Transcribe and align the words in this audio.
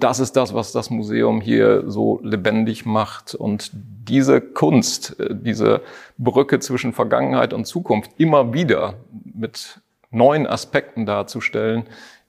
das 0.00 0.18
ist 0.18 0.36
das, 0.36 0.54
was 0.54 0.72
das 0.72 0.90
Museum 0.90 1.40
hier 1.40 1.84
so 1.86 2.20
lebendig 2.22 2.86
macht. 2.86 3.34
Und 3.34 3.70
diese 3.72 4.40
Kunst, 4.40 5.18
äh, 5.20 5.34
diese 5.34 5.82
Brücke 6.18 6.58
zwischen 6.58 6.92
Vergangenheit 6.92 7.52
und 7.52 7.66
Zukunft 7.66 8.10
immer 8.18 8.52
wieder 8.52 8.94
mit 9.24 9.80
neuen 10.10 10.46
Aspekten 10.46 11.06
darzustellen, 11.06 11.84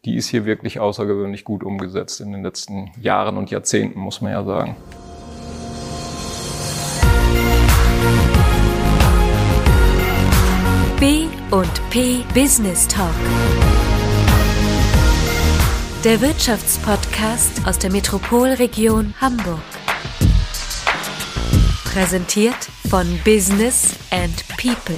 die 0.05 0.15
ist 0.15 0.28
hier 0.28 0.46
wirklich 0.46 0.79
außergewöhnlich 0.79 1.44
gut 1.44 1.63
umgesetzt 1.63 2.21
in 2.21 2.31
den 2.31 2.44
letzten 2.44 2.92
Jahren 2.99 3.38
und 3.38 3.52
Jahrzehnten, 3.52 4.00
muss 4.00 4.22
man 4.22 4.32
ja 4.32 4.44
sagen. 4.44 4.76
B 11.00 11.26
und 11.52 11.90
P 11.90 12.24
Business 12.34 12.88
Talk. 12.88 13.10
Der 16.04 16.20
Wirtschaftspodcast 16.20 17.68
aus 17.68 17.77
der 17.77 17.91
Metropolregion 17.91 19.13
Hamburg. 19.21 19.61
Präsentiert 21.83 22.55
von 22.89 23.05
Business 23.23 24.00
and 24.09 24.43
People. 24.57 24.95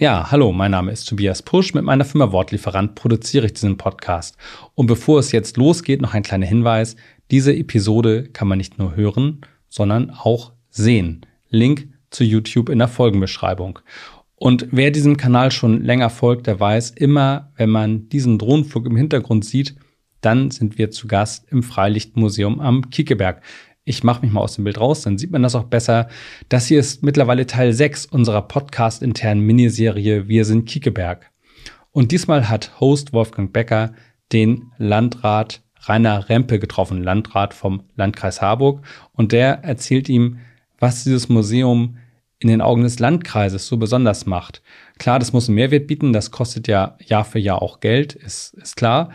Ja, 0.00 0.28
hallo, 0.32 0.50
mein 0.50 0.72
Name 0.72 0.90
ist 0.90 1.04
Tobias 1.04 1.42
Pusch. 1.42 1.74
Mit 1.74 1.84
meiner 1.84 2.04
Firma 2.04 2.32
Wortlieferant 2.32 2.96
produziere 2.96 3.46
ich 3.46 3.52
diesen 3.52 3.76
Podcast. 3.76 4.36
Und 4.74 4.88
bevor 4.88 5.20
es 5.20 5.30
jetzt 5.30 5.56
losgeht, 5.56 6.02
noch 6.02 6.12
ein 6.12 6.24
kleiner 6.24 6.46
Hinweis. 6.46 6.96
Diese 7.30 7.54
Episode 7.54 8.24
kann 8.24 8.48
man 8.48 8.58
nicht 8.58 8.80
nur 8.80 8.96
hören, 8.96 9.42
sondern 9.68 10.10
auch 10.10 10.50
sehen. 10.70 11.24
Link 11.50 11.86
zu 12.10 12.24
YouTube 12.24 12.68
in 12.68 12.78
der 12.78 12.88
Folgenbeschreibung. 12.88 13.78
Und 14.44 14.66
wer 14.72 14.90
diesem 14.90 15.16
Kanal 15.16 15.50
schon 15.50 15.82
länger 15.82 16.10
folgt, 16.10 16.48
der 16.48 16.60
weiß, 16.60 16.90
immer 16.90 17.50
wenn 17.56 17.70
man 17.70 18.10
diesen 18.10 18.36
Drohnenflug 18.36 18.84
im 18.84 18.94
Hintergrund 18.94 19.42
sieht, 19.42 19.74
dann 20.20 20.50
sind 20.50 20.76
wir 20.76 20.90
zu 20.90 21.06
Gast 21.08 21.50
im 21.50 21.62
Freilichtmuseum 21.62 22.60
am 22.60 22.90
Kiekeberg. 22.90 23.40
Ich 23.84 24.04
mache 24.04 24.20
mich 24.20 24.32
mal 24.32 24.42
aus 24.42 24.56
dem 24.56 24.64
Bild 24.64 24.78
raus, 24.78 25.00
dann 25.00 25.16
sieht 25.16 25.30
man 25.30 25.42
das 25.42 25.54
auch 25.54 25.64
besser. 25.64 26.08
Das 26.50 26.66
hier 26.66 26.78
ist 26.78 27.02
mittlerweile 27.02 27.46
Teil 27.46 27.72
6 27.72 28.04
unserer 28.04 28.42
podcast-internen 28.42 29.42
Miniserie 29.42 30.28
Wir 30.28 30.44
sind 30.44 30.66
Kiekeberg. 30.66 31.30
Und 31.90 32.12
diesmal 32.12 32.46
hat 32.50 32.78
Host 32.80 33.14
Wolfgang 33.14 33.50
Becker 33.50 33.94
den 34.30 34.72
Landrat 34.76 35.62
Rainer 35.86 36.28
Rempe 36.28 36.58
getroffen, 36.58 37.02
Landrat 37.02 37.54
vom 37.54 37.84
Landkreis 37.96 38.42
Harburg. 38.42 38.84
Und 39.12 39.32
der 39.32 39.64
erzählt 39.64 40.10
ihm, 40.10 40.40
was 40.78 41.04
dieses 41.04 41.30
Museum 41.30 41.96
in 42.44 42.48
den 42.48 42.60
Augen 42.60 42.82
des 42.82 42.98
Landkreises 42.98 43.66
so 43.66 43.76
besonders 43.76 44.26
macht. 44.26 44.62
Klar, 44.98 45.18
das 45.18 45.32
muss 45.32 45.48
einen 45.48 45.56
Mehrwert 45.56 45.86
bieten, 45.86 46.12
das 46.12 46.30
kostet 46.30 46.68
ja 46.68 46.96
Jahr 47.04 47.24
für 47.24 47.38
Jahr 47.38 47.62
auch 47.62 47.80
Geld, 47.80 48.14
ist, 48.14 48.54
ist 48.54 48.76
klar. 48.76 49.10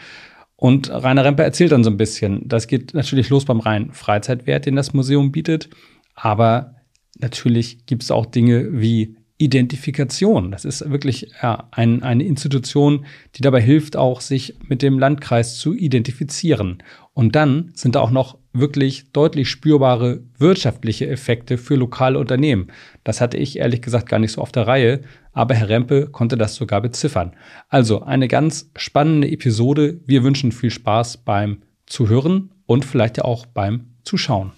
Und 0.55 0.89
Rainer 0.89 1.23
Rempe 1.23 1.43
erzählt 1.43 1.71
dann 1.71 1.85
so 1.85 1.89
ein 1.89 1.97
bisschen, 1.97 2.47
das 2.47 2.67
geht 2.67 2.93
natürlich 2.93 3.29
los 3.29 3.45
beim 3.45 3.61
reinen 3.61 3.93
Freizeitwert, 3.93 4.65
den 4.65 4.75
das 4.75 4.93
Museum 4.93 5.31
bietet, 5.31 5.69
aber 6.15 6.75
natürlich 7.17 7.85
gibt 7.85 8.03
es 8.03 8.11
auch 8.11 8.25
Dinge 8.25 8.81
wie 8.81 9.15
Identifikation. 9.37 10.51
Das 10.51 10.65
ist 10.65 10.89
wirklich 10.89 11.31
ja, 11.41 11.69
ein, 11.71 12.03
eine 12.03 12.25
Institution, 12.25 13.05
die 13.35 13.41
dabei 13.41 13.61
hilft, 13.61 13.95
auch 13.95 14.19
sich 14.19 14.55
mit 14.67 14.81
dem 14.81 14.99
Landkreis 14.99 15.57
zu 15.57 15.73
identifizieren. 15.73 16.83
Und 17.13 17.35
dann 17.35 17.71
sind 17.73 17.95
da 17.95 18.01
auch 18.01 18.11
noch 18.11 18.38
wirklich 18.53 19.11
deutlich 19.11 19.49
spürbare 19.49 20.21
wirtschaftliche 20.37 21.07
Effekte 21.07 21.57
für 21.57 21.75
lokale 21.75 22.19
Unternehmen. 22.19 22.67
Das 23.03 23.21
hatte 23.21 23.37
ich 23.37 23.59
ehrlich 23.59 23.81
gesagt 23.81 24.09
gar 24.09 24.19
nicht 24.19 24.31
so 24.31 24.41
auf 24.41 24.51
der 24.51 24.67
Reihe, 24.67 25.01
aber 25.33 25.53
Herr 25.53 25.69
Rempe 25.69 26.07
konnte 26.07 26.37
das 26.37 26.55
sogar 26.55 26.81
beziffern. 26.81 27.35
Also 27.69 28.01
eine 28.01 28.27
ganz 28.27 28.71
spannende 28.75 29.29
Episode. 29.29 29.99
Wir 30.05 30.23
wünschen 30.23 30.51
viel 30.51 30.71
Spaß 30.71 31.17
beim 31.17 31.61
Zuhören 31.85 32.51
und 32.65 32.85
vielleicht 32.85 33.17
ja 33.17 33.25
auch 33.25 33.45
beim 33.45 33.87
Zuschauen. 34.03 34.51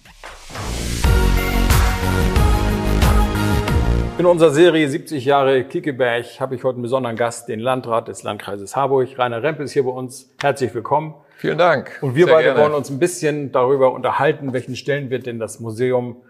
In 4.18 4.26
unserer 4.26 4.50
Serie 4.50 4.88
70 4.88 5.24
Jahre 5.24 5.64
Kiekeberg 5.64 6.38
habe 6.38 6.54
ich 6.54 6.62
heute 6.62 6.76
einen 6.76 6.82
besonderen 6.82 7.16
Gast, 7.16 7.48
den 7.48 7.58
Landrat 7.58 8.08
des 8.08 8.22
Landkreises 8.22 8.76
Harburg. 8.76 9.18
Rainer 9.18 9.42
Rempe 9.42 9.64
ist 9.64 9.72
hier 9.72 9.82
bei 9.82 9.90
uns. 9.90 10.30
Herzlich 10.40 10.72
willkommen. 10.74 11.14
Vielen 11.42 11.58
Dank. 11.58 11.98
Und 12.02 12.14
wir 12.14 12.26
Sehr 12.26 12.34
beide 12.34 12.48
gerne. 12.50 12.60
wollen 12.60 12.72
uns 12.72 12.88
ein 12.88 13.00
bisschen 13.00 13.50
darüber 13.50 13.92
unterhalten, 13.94 14.52
welchen 14.52 14.76
Stellenwert 14.76 15.26
denn 15.26 15.40
das 15.40 15.58
Museum 15.58 16.22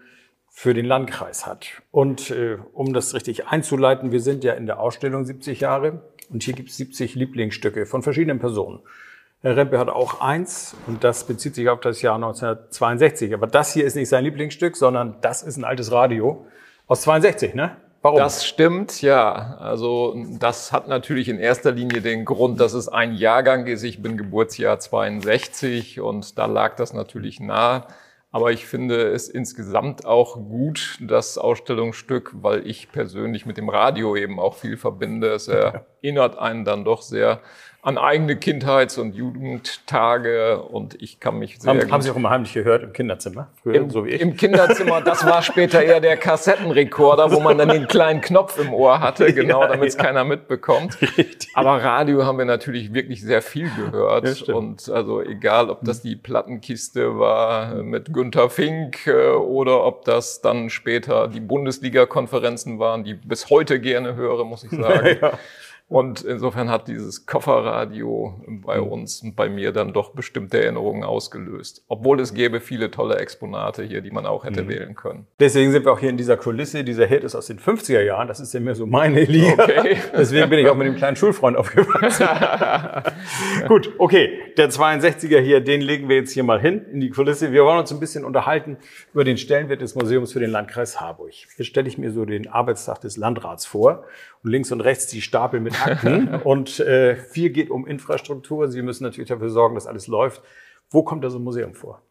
für 0.49 0.73
den 0.73 0.87
Landkreis 0.87 1.45
hat. 1.45 1.67
Und 1.91 2.31
äh, 2.31 2.57
um 2.73 2.95
das 2.95 3.13
richtig 3.13 3.45
einzuleiten, 3.47 4.11
wir 4.11 4.21
sind 4.21 4.43
ja 4.43 4.53
in 4.53 4.65
der 4.65 4.79
Ausstellung 4.79 5.23
70 5.23 5.59
Jahre 5.59 6.01
und 6.31 6.41
hier 6.41 6.55
gibt 6.55 6.69
es 6.69 6.77
70 6.77 7.13
Lieblingsstücke 7.13 7.85
von 7.85 8.01
verschiedenen 8.01 8.39
Personen. 8.39 8.79
Herr 9.41 9.55
Rempe 9.55 9.77
hat 9.77 9.89
auch 9.89 10.19
eins 10.19 10.75
und 10.87 11.03
das 11.03 11.27
bezieht 11.27 11.53
sich 11.53 11.69
auf 11.69 11.79
das 11.81 12.01
Jahr 12.01 12.15
1962. 12.15 13.35
Aber 13.35 13.45
das 13.45 13.71
hier 13.71 13.85
ist 13.85 13.93
nicht 13.93 14.09
sein 14.09 14.23
Lieblingsstück, 14.23 14.75
sondern 14.75 15.17
das 15.21 15.43
ist 15.43 15.57
ein 15.57 15.63
altes 15.63 15.91
Radio 15.91 16.47
aus 16.87 17.03
62, 17.03 17.53
ne? 17.53 17.77
Warum? 18.03 18.19
Das 18.19 18.45
stimmt, 18.45 19.01
ja. 19.01 19.55
Also 19.59 20.13
das 20.37 20.73
hat 20.73 20.89
natürlich 20.89 21.29
in 21.29 21.39
erster 21.39 21.71
Linie 21.71 22.01
den 22.01 22.25
Grund, 22.25 22.59
dass 22.59 22.73
es 22.73 22.89
ein 22.89 23.13
Jahrgang 23.13 23.65
ist. 23.65 23.81
Ich 23.83 24.01
bin 24.01 24.17
Geburtsjahr 24.17 24.77
62 24.77 26.01
und 26.01 26.37
da 26.37 26.45
lag 26.45 26.75
das 26.75 26.91
natürlich 26.91 27.39
nah. 27.39 27.87
Aber 28.29 28.51
ich 28.51 28.65
finde 28.65 29.07
es 29.11 29.29
insgesamt 29.29 30.05
auch 30.05 30.35
gut, 30.35 30.97
das 30.99 31.37
Ausstellungsstück, 31.37 32.31
weil 32.33 32.67
ich 32.67 32.91
persönlich 32.91 33.45
mit 33.45 33.55
dem 33.55 33.69
Radio 33.69 34.17
eben 34.17 34.37
auch 34.37 34.55
viel 34.55 34.75
verbinde. 34.75 35.29
Es 35.29 35.47
erinnert 35.47 36.37
einen 36.37 36.65
dann 36.65 36.83
doch 36.83 37.03
sehr 37.03 37.39
an 37.83 37.97
eigene 37.97 38.37
Kindheits- 38.37 38.97
und 38.97 39.13
Jugendtage 39.13 40.61
und 40.61 41.01
ich 41.01 41.19
kann 41.19 41.37
mich 41.37 41.59
sehr 41.59 41.73
haben, 41.73 41.91
haben 41.91 42.01
Sie 42.01 42.09
auch 42.11 42.15
immer 42.15 42.29
heimlich 42.29 42.53
gehört 42.53 42.81
im 42.81 42.93
Kinderzimmer? 42.93 43.49
Früher, 43.61 43.75
Im, 43.75 43.89
so 43.89 44.05
wie 44.05 44.11
ich? 44.11 44.21
Im 44.21 44.37
Kinderzimmer, 44.37 45.01
das 45.01 45.25
war 45.25 45.41
später 45.41 45.83
eher 45.83 45.99
der 45.99 46.15
Kassettenrekorder, 46.15 47.33
wo 47.33 47.41
man 47.41 47.57
dann 47.57 47.67
den 47.67 47.89
kleinen 47.89 48.21
Knopf 48.21 48.57
im 48.57 48.73
Ohr 48.73 49.01
hatte, 49.01 49.33
genau, 49.33 49.67
damit 49.67 49.89
es 49.89 49.97
ja. 49.97 50.03
keiner 50.03 50.23
mitbekommt. 50.23 50.97
Richtig. 51.01 51.49
Aber 51.55 51.83
Radio 51.83 52.25
haben 52.25 52.37
wir 52.37 52.45
natürlich 52.45 52.93
wirklich 52.93 53.21
sehr 53.21 53.41
viel 53.41 53.69
gehört 53.75 54.47
ja, 54.47 54.55
und 54.55 54.87
also 54.87 55.21
egal, 55.21 55.69
ob 55.69 55.83
das 55.83 56.01
die 56.01 56.15
Plattenkiste 56.15 57.19
war 57.19 57.75
mit 57.83 58.13
Günter 58.13 58.49
Fink 58.49 59.07
äh, 59.07 59.31
oder 59.31 59.83
ob 59.83 60.05
das 60.05 60.39
dann 60.39 60.69
später 60.69 61.27
die 61.27 61.41
Bundesliga-Konferenzen 61.41 62.79
waren, 62.79 63.03
die 63.03 63.15
bis 63.15 63.49
heute 63.49 63.81
gerne 63.81 64.15
höre, 64.15 64.45
muss 64.45 64.63
ich 64.63 64.71
sagen. 64.71 65.17
Und 65.93 66.23
insofern 66.23 66.71
hat 66.71 66.87
dieses 66.87 67.27
Kofferradio 67.27 68.33
bei 68.65 68.81
mhm. 68.81 68.87
uns 68.87 69.21
und 69.21 69.35
bei 69.35 69.47
mir 69.47 69.71
dann 69.71 69.93
doch 69.93 70.13
bestimmte 70.15 70.59
Erinnerungen 70.59 71.03
ausgelöst. 71.03 71.85
Obwohl 71.87 72.19
es 72.19 72.33
gäbe 72.33 72.61
viele 72.61 72.89
tolle 72.89 73.17
Exponate 73.17 73.83
hier, 73.83 74.01
die 74.01 74.09
man 74.09 74.25
auch 74.25 74.43
hätte 74.43 74.63
mhm. 74.63 74.69
wählen 74.69 74.95
können. 74.95 75.27
Deswegen 75.39 75.71
sind 75.71 75.85
wir 75.85 75.93
auch 75.93 75.99
hier 75.99 76.09
in 76.09 76.17
dieser 76.17 76.35
Kulisse. 76.35 76.83
Dieser 76.83 77.05
Hit 77.05 77.23
ist 77.23 77.35
aus 77.35 77.45
den 77.45 77.59
50er 77.59 78.01
Jahren. 78.01 78.27
Das 78.27 78.39
ist 78.39 78.55
ja 78.55 78.59
mehr 78.59 78.73
so 78.73 78.87
meine 78.87 79.23
Liga. 79.23 79.53
Okay. 79.53 79.97
Deswegen 80.17 80.49
bin 80.49 80.57
ich 80.57 80.67
auch 80.67 80.75
mit 80.75 80.87
dem 80.87 80.95
kleinen 80.95 81.15
Schulfreund 81.15 81.57
aufgewachsen. 81.57 82.27
Gut, 83.67 83.91
okay. 83.99 84.39
Der 84.57 84.71
62er 84.71 85.41
hier, 85.41 85.61
den 85.61 85.81
legen 85.81 86.09
wir 86.09 86.15
jetzt 86.15 86.31
hier 86.31 86.43
mal 86.43 86.59
hin 86.59 86.87
in 86.91 87.01
die 87.01 87.11
Kulisse. 87.11 87.51
Wir 87.51 87.65
wollen 87.65 87.77
uns 87.77 87.91
ein 87.91 87.99
bisschen 87.99 88.25
unterhalten 88.25 88.77
über 89.13 89.25
den 89.25 89.37
Stellenwert 89.37 89.81
des 89.81 89.93
Museums 89.93 90.33
für 90.33 90.39
den 90.39 90.49
Landkreis 90.49 90.99
Harburg. 90.99 91.33
Jetzt 91.55 91.67
stelle 91.67 91.87
ich 91.87 91.99
mir 91.99 92.09
so 92.09 92.25
den 92.25 92.47
Arbeitstag 92.47 92.99
des 93.01 93.15
Landrats 93.15 93.67
vor 93.67 94.05
und 94.43 94.49
links 94.49 94.71
und 94.71 94.81
rechts 94.81 95.07
die 95.07 95.21
Stapel 95.21 95.59
mit 95.59 95.85
Akten. 95.85 96.35
und 96.43 96.79
äh, 96.79 97.15
viel 97.15 97.49
geht 97.49 97.69
um 97.69 97.87
Infrastruktur. 97.87 98.67
Sie 98.67 98.81
müssen 98.81 99.03
natürlich 99.03 99.29
dafür 99.29 99.49
sorgen, 99.49 99.75
dass 99.75 99.87
alles 99.87 100.07
läuft. 100.07 100.41
Wo 100.89 101.03
kommt 101.03 101.23
da 101.23 101.29
so 101.29 101.39
ein 101.39 101.43
Museum 101.43 101.73
vor? 101.73 102.01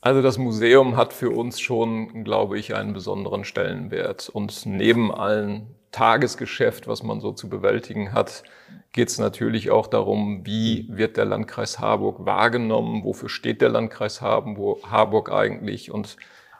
Also 0.00 0.22
das 0.22 0.38
Museum 0.38 0.96
hat 0.96 1.12
für 1.12 1.30
uns 1.30 1.60
schon, 1.60 2.22
glaube 2.24 2.58
ich, 2.58 2.74
einen 2.74 2.92
besonderen 2.92 3.44
Stellenwert. 3.44 4.28
Und 4.28 4.64
neben 4.64 5.12
allen 5.12 5.66
Tagesgeschäft, 5.90 6.86
was 6.86 7.02
man 7.02 7.20
so 7.20 7.32
zu 7.32 7.48
bewältigen 7.48 8.12
hat, 8.12 8.44
geht 8.92 9.08
es 9.08 9.18
natürlich 9.18 9.70
auch 9.70 9.86
darum, 9.86 10.44
wie 10.44 10.86
wird 10.90 11.16
der 11.16 11.24
Landkreis 11.24 11.78
Harburg 11.80 12.24
wahrgenommen, 12.24 13.02
wofür 13.04 13.28
steht 13.28 13.60
der 13.60 13.68
Landkreis 13.68 14.20
Harburg 14.20 15.32
eigentlich 15.32 15.90
und 15.90 16.16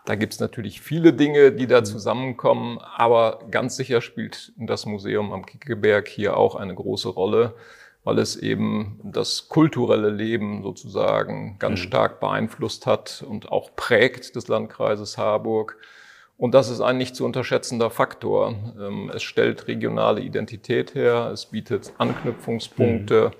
da 0.06 0.14
gibt's 0.14 0.38
natürlich 0.38 0.80
viele 0.80 1.12
Dinge, 1.12 1.52
die 1.52 1.66
da 1.66 1.80
mhm. 1.80 1.84
zusammenkommen, 1.84 2.78
aber 2.78 3.40
ganz 3.50 3.76
sicher 3.76 4.00
spielt 4.00 4.52
das 4.56 4.86
Museum 4.86 5.32
am 5.32 5.44
Kickeberg 5.44 6.08
hier 6.08 6.36
auch 6.36 6.54
eine 6.54 6.74
große 6.74 7.08
Rolle, 7.08 7.54
weil 8.04 8.20
es 8.20 8.36
eben 8.36 9.00
das 9.02 9.48
kulturelle 9.48 10.10
Leben 10.10 10.62
sozusagen 10.62 11.58
ganz 11.58 11.80
mhm. 11.80 11.84
stark 11.84 12.20
beeinflusst 12.20 12.86
hat 12.86 13.24
und 13.28 13.50
auch 13.50 13.74
prägt 13.74 14.36
des 14.36 14.46
Landkreises 14.46 15.18
Harburg. 15.18 15.76
Und 16.38 16.54
das 16.54 16.70
ist 16.70 16.80
ein 16.80 16.98
nicht 16.98 17.16
zu 17.16 17.24
unterschätzender 17.24 17.90
Faktor. 17.90 18.54
Ähm, 18.78 19.10
es 19.12 19.24
stellt 19.24 19.66
regionale 19.66 20.20
Identität 20.20 20.94
her, 20.94 21.30
es 21.32 21.46
bietet 21.46 21.94
Anknüpfungspunkte, 21.98 23.32
mhm. 23.32 23.38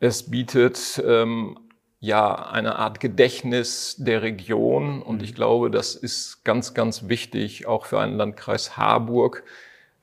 es 0.00 0.28
bietet 0.28 1.00
ähm, 1.06 1.56
ja 2.00 2.34
eine 2.50 2.76
Art 2.76 2.98
Gedächtnis 2.98 3.96
der 3.98 4.22
Region. 4.22 5.02
Und 5.02 5.18
mhm. 5.18 5.24
ich 5.24 5.34
glaube, 5.34 5.70
das 5.70 5.94
ist 5.94 6.44
ganz, 6.44 6.74
ganz 6.74 7.08
wichtig, 7.08 7.66
auch 7.66 7.86
für 7.86 8.00
einen 8.00 8.16
Landkreis 8.16 8.76
Harburg, 8.76 9.44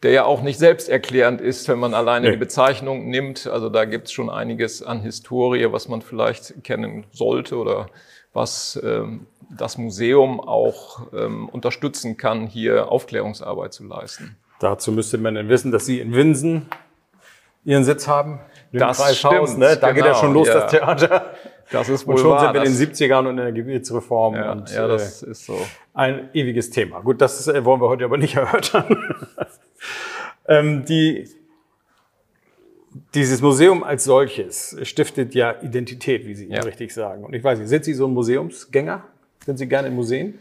der 0.04 0.12
ja 0.12 0.26
auch 0.26 0.44
nicht 0.44 0.60
selbsterklärend 0.60 1.42
ist, 1.42 1.68
wenn 1.68 1.80
man 1.80 1.96
alleine 1.96 2.28
nee. 2.28 2.34
die 2.34 2.38
Bezeichnung 2.38 3.10
nimmt. 3.10 3.48
Also 3.48 3.70
da 3.70 3.86
gibt 3.86 4.08
es 4.08 4.14
schon 4.14 4.30
einiges 4.30 4.84
an 4.84 5.02
Historie, 5.02 5.72
was 5.72 5.88
man 5.88 6.04
vielleicht 6.04 6.64
kennen 6.64 7.06
sollte 7.12 7.58
oder 7.58 7.88
was 8.32 8.80
ähm, 8.84 9.26
das 9.50 9.80
Museum 9.80 10.40
auch 10.40 11.12
ähm, 11.14 11.50
unterstützen 11.50 12.18
kann, 12.18 12.46
hier 12.46 12.92
Aufklärungsarbeit 12.92 13.74
zu 13.74 13.86
leisten. 13.86 14.38
Dazu 14.60 14.92
müsste 14.92 15.18
man 15.18 15.34
dann 15.34 15.50
wissen, 15.50 15.72
dass 15.72 15.86
Sie 15.86 16.00
in 16.00 16.14
Winsen 16.14 16.68
Ihren 17.66 17.84
Sitz 17.84 18.08
haben. 18.08 18.40
Das 18.72 18.98
Kreishaus, 18.98 19.50
stimmt, 19.50 19.60
ne? 19.60 19.78
Da 19.78 19.92
genau, 19.92 19.94
geht 19.94 20.06
ja 20.06 20.12
genau, 20.12 20.20
schon 20.20 20.34
los, 20.34 20.48
ja. 20.48 20.54
das 20.60 20.72
Theater. 20.72 21.34
Das 21.72 21.90
ist 21.90 22.08
wohl 22.08 22.16
Und 22.16 22.22
schon 22.22 22.32
wahr, 22.32 22.42
sind 22.42 22.54
wir 22.54 22.64
in 22.64 22.78
den 22.78 22.94
70ern 22.94 23.20
und 23.20 23.30
in 23.30 23.38
der 23.38 23.52
Gebietsreform. 23.52 24.36
Ja, 24.36 24.52
und, 24.54 24.74
ja 24.74 24.88
das 24.88 25.24
äh, 25.24 25.32
ist 25.32 25.46
so. 25.46 25.58
Ein 25.94 26.30
ewiges 26.34 26.70
Thema. 26.70 27.02
Gut, 27.02 27.22
das 27.22 27.48
äh, 27.48 27.66
wollen 27.66 27.82
wir 27.82 27.90
heute 27.90 28.06
aber 28.06 28.18
nicht 28.18 28.36
erörtern. 28.38 29.16
ähm, 30.48 30.86
die, 30.86 31.28
dieses 33.14 33.42
Museum 33.42 33.84
als 33.84 34.06
solches 34.06 34.78
stiftet 34.84 35.36
ja 35.36 35.56
Identität, 35.62 36.26
wie 36.26 36.36
Sie 36.36 36.48
ja. 36.48 36.62
richtig 36.62 36.94
sagen. 36.94 37.26
Und 37.26 37.34
ich 37.34 37.44
weiß 37.44 37.60
nicht, 37.60 37.68
sind 37.68 37.84
Sie 37.84 37.94
so 37.94 38.08
ein 38.08 38.14
Museumsgänger? 38.14 39.04
Sind 39.46 39.58
Sie 39.58 39.68
gerne 39.68 39.90
in 39.90 39.96
Museen? 39.96 40.40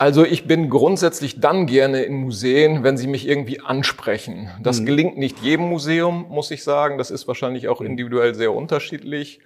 Also 0.00 0.24
ich 0.24 0.46
bin 0.46 0.70
grundsätzlich 0.70 1.40
dann 1.40 1.66
gerne 1.66 2.02
in 2.04 2.14
Museen, 2.14 2.84
wenn 2.84 2.96
sie 2.96 3.08
mich 3.08 3.26
irgendwie 3.26 3.60
ansprechen. 3.60 4.48
Das 4.62 4.80
mhm. 4.80 4.86
gelingt 4.86 5.18
nicht 5.18 5.40
jedem 5.40 5.66
Museum, 5.66 6.26
muss 6.28 6.52
ich 6.52 6.62
sagen. 6.62 6.98
Das 6.98 7.10
ist 7.10 7.26
wahrscheinlich 7.26 7.66
auch 7.66 7.80
individuell 7.80 8.36
sehr 8.36 8.54
unterschiedlich. 8.54 9.40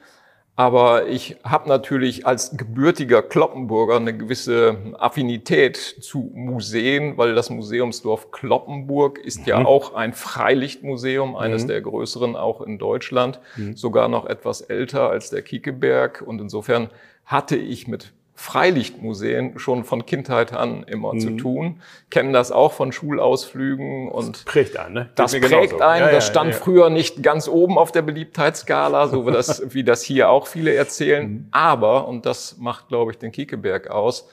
Aber 0.55 1.09
ich 1.09 1.37
habe 1.45 1.69
natürlich 1.69 2.27
als 2.27 2.57
gebürtiger 2.57 3.23
Kloppenburger 3.23 3.97
eine 3.97 4.17
gewisse 4.17 4.77
Affinität 4.99 5.77
zu 5.79 6.31
Museen, 6.35 7.17
weil 7.17 7.35
das 7.35 7.49
Museumsdorf 7.49 8.31
Kloppenburg 8.33 9.19
ist 9.19 9.41
mhm. 9.41 9.47
ja 9.47 9.65
auch 9.65 9.95
ein 9.95 10.13
Freilichtmuseum, 10.13 11.37
eines 11.37 11.65
mhm. 11.65 11.69
der 11.69 11.81
größeren 11.81 12.37
auch 12.37 12.61
in 12.61 12.79
Deutschland, 12.79 13.41
mhm. 13.57 13.77
sogar 13.77 14.09
noch 14.09 14.27
etwas 14.27 14.61
älter 14.61 15.09
als 15.09 15.31
der 15.31 15.41
Kiekeberg. 15.41 16.23
Und 16.25 16.41
insofern 16.41 16.91
hatte 17.25 17.57
ich 17.57 17.89
mit 17.89 18.13
Freilichtmuseen 18.43 19.57
schon 19.61 19.85
von 19.85 20.05
Kindheit 20.05 20.53
an 20.53 20.83
immer 20.83 21.15
mhm. 21.15 21.21
zu 21.21 21.31
tun, 21.37 21.81
kennen 22.11 22.33
das 22.33 22.51
auch 22.51 22.73
von 22.73 22.91
Schulausflügen 22.91 24.09
und 24.09 24.35
das 24.35 24.45
prägt 24.45 24.77
einen, 24.77 24.95
ne? 24.95 25.11
Das 25.15 25.31
prägt 25.31 25.49
genauso. 25.49 25.79
einen. 25.79 26.07
Ja, 26.07 26.11
das 26.11 26.27
stand 26.27 26.51
ja, 26.51 26.57
ja. 26.57 26.61
früher 26.61 26.91
nicht 26.91 27.23
ganz 27.23 27.47
oben 27.47 27.79
auf 27.79 27.93
der 27.93 28.03
Beliebtheitsskala, 28.03 29.07
so 29.07 29.29
wie 29.29 29.31
das, 29.31 29.63
wie 29.75 29.85
das 29.85 30.03
hier 30.03 30.29
auch 30.29 30.49
viele 30.49 30.75
erzählen. 30.75 31.31
Mhm. 31.31 31.49
Aber, 31.53 32.09
und 32.09 32.27
das 32.27 32.59
macht, 32.59 32.89
glaube 32.89 33.13
ich, 33.13 33.19
den 33.19 33.31
Kiekeberg 33.31 33.89
aus, 33.91 34.29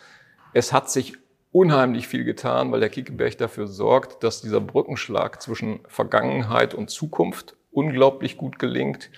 es 0.54 0.74
hat 0.74 0.90
sich 0.90 1.14
unheimlich 1.52 2.08
viel 2.08 2.24
getan, 2.24 2.72
weil 2.72 2.80
der 2.80 2.90
Kiekeberg 2.90 3.38
dafür 3.38 3.68
sorgt, 3.68 4.24
dass 4.24 4.42
dieser 4.42 4.60
Brückenschlag 4.60 5.40
zwischen 5.40 5.82
Vergangenheit 5.88 6.74
und 6.74 6.90
Zukunft 6.90 7.56
unglaublich 7.72 8.38
gut 8.38 8.58
gelingt. 8.58 9.12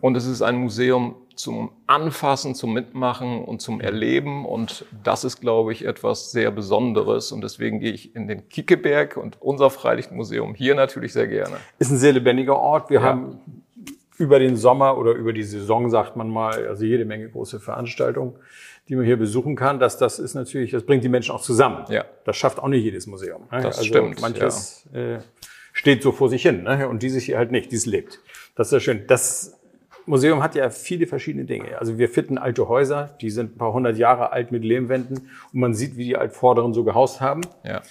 Und 0.00 0.16
es 0.16 0.24
ist 0.24 0.40
ein 0.40 0.56
Museum 0.56 1.16
zum 1.38 1.70
Anfassen, 1.86 2.54
zum 2.54 2.72
Mitmachen 2.72 3.44
und 3.44 3.62
zum 3.62 3.80
Erleben. 3.80 4.44
Und 4.44 4.84
das 5.04 5.24
ist, 5.24 5.40
glaube 5.40 5.72
ich, 5.72 5.84
etwas 5.84 6.32
sehr 6.32 6.50
Besonderes. 6.50 7.32
Und 7.32 7.42
deswegen 7.42 7.80
gehe 7.80 7.92
ich 7.92 8.14
in 8.16 8.26
den 8.26 8.48
Kickeberg 8.48 9.16
und 9.16 9.40
unser 9.40 9.70
Freilichtmuseum 9.70 10.54
hier 10.54 10.74
natürlich 10.74 11.12
sehr 11.12 11.28
gerne. 11.28 11.56
Ist 11.78 11.90
ein 11.90 11.98
sehr 11.98 12.12
lebendiger 12.12 12.58
Ort. 12.58 12.90
Wir 12.90 13.00
ja. 13.00 13.06
haben 13.06 13.40
über 14.18 14.40
den 14.40 14.56
Sommer 14.56 14.98
oder 14.98 15.12
über 15.12 15.32
die 15.32 15.44
Saison, 15.44 15.90
sagt 15.90 16.16
man 16.16 16.28
mal, 16.28 16.66
also 16.66 16.84
jede 16.84 17.04
Menge 17.04 17.28
große 17.28 17.60
Veranstaltungen, 17.60 18.34
die 18.88 18.96
man 18.96 19.04
hier 19.04 19.16
besuchen 19.16 19.54
kann. 19.54 19.78
Das, 19.78 19.96
das 19.96 20.18
ist 20.18 20.34
natürlich, 20.34 20.72
das 20.72 20.82
bringt 20.82 21.04
die 21.04 21.08
Menschen 21.08 21.32
auch 21.32 21.40
zusammen. 21.40 21.84
Ja. 21.88 22.04
Das 22.24 22.36
schafft 22.36 22.58
auch 22.58 22.68
nicht 22.68 22.82
jedes 22.82 23.06
Museum. 23.06 23.42
Ne? 23.52 23.62
Das 23.62 23.78
also 23.78 23.84
stimmt. 23.84 24.20
Manches 24.20 24.88
ja. 24.92 25.16
äh, 25.16 25.18
steht 25.72 26.02
so 26.02 26.10
vor 26.10 26.28
sich 26.28 26.42
hin 26.42 26.64
ne? 26.64 26.88
und 26.88 27.02
dieses 27.04 27.22
hier 27.22 27.38
halt 27.38 27.52
nicht, 27.52 27.70
dieses 27.70 27.86
lebt. 27.86 28.18
Das 28.56 28.68
ist 28.68 28.72
ja 28.72 28.80
schön. 28.80 29.06
Das 29.06 29.57
Museum 30.08 30.42
hat 30.42 30.54
ja 30.54 30.70
viele 30.70 31.06
verschiedene 31.06 31.44
Dinge. 31.44 31.78
Also 31.78 31.98
wir 31.98 32.08
finden 32.08 32.38
alte 32.38 32.68
Häuser, 32.68 33.16
die 33.20 33.30
sind 33.30 33.54
ein 33.54 33.58
paar 33.58 33.72
hundert 33.72 33.96
Jahre 33.96 34.32
alt 34.32 34.50
mit 34.50 34.64
Lehmwänden 34.64 35.30
und 35.52 35.60
man 35.60 35.74
sieht, 35.74 35.96
wie 35.96 36.04
die 36.04 36.16
Altvorderen 36.16 36.74
so 36.74 36.84
gehaust 36.84 37.20
haben. 37.20 37.42
Ja. 37.64 37.82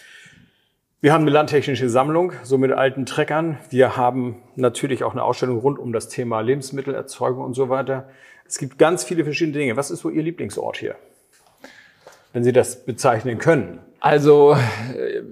Wir 1.00 1.14
haben 1.14 1.22
eine 1.22 1.32
landtechnische 1.32 1.90
Sammlung, 1.90 2.34
so 2.44 2.58
mit 2.58 2.72
alten 2.72 3.06
Treckern. 3.06 3.60
Wir 3.70 3.96
haben 3.98 4.42
natürlich 4.56 5.04
auch 5.04 5.12
eine 5.12 5.24
Ausstellung 5.24 5.60
rund 5.60 5.78
um 5.78 5.94
das 5.94 6.10
Thema 6.10 6.42
Lebensmittelerzeugung 6.42 7.46
und 7.46 7.54
so 7.54 7.70
weiter. 7.70 8.10
Es 8.48 8.58
gibt 8.58 8.80
ganz 8.80 9.04
viele 9.04 9.24
verschiedene 9.24 9.58
Dinge. 9.58 9.78
Was 9.78 9.92
ist 9.92 10.00
so 10.00 10.10
Ihr 10.10 10.24
Lieblingsort 10.24 10.78
hier? 10.78 10.96
Wenn 12.34 12.44
Sie 12.44 12.52
das 12.52 12.84
bezeichnen 12.84 13.38
können. 13.38 13.80
Also, 14.00 14.58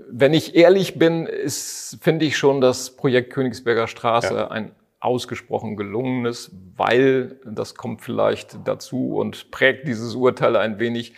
wenn 0.09 0.33
ich 0.33 0.55
ehrlich 0.55 0.99
bin, 0.99 1.27
finde 1.99 2.25
ich 2.25 2.37
schon 2.37 2.61
das 2.61 2.91
Projekt 2.91 3.33
Königsberger 3.33 3.87
Straße 3.87 4.35
ja. 4.35 4.51
ein 4.51 4.71
ausgesprochen 5.05 5.77
gelungenes, 5.77 6.51
weil, 6.75 7.39
das 7.45 7.75
kommt 7.75 8.01
vielleicht 8.01 8.57
dazu 8.65 9.15
und 9.15 9.51
prägt 9.51 9.87
dieses 9.87 10.15
Urteil 10.15 10.55
ein 10.55 10.79
wenig, 10.79 11.13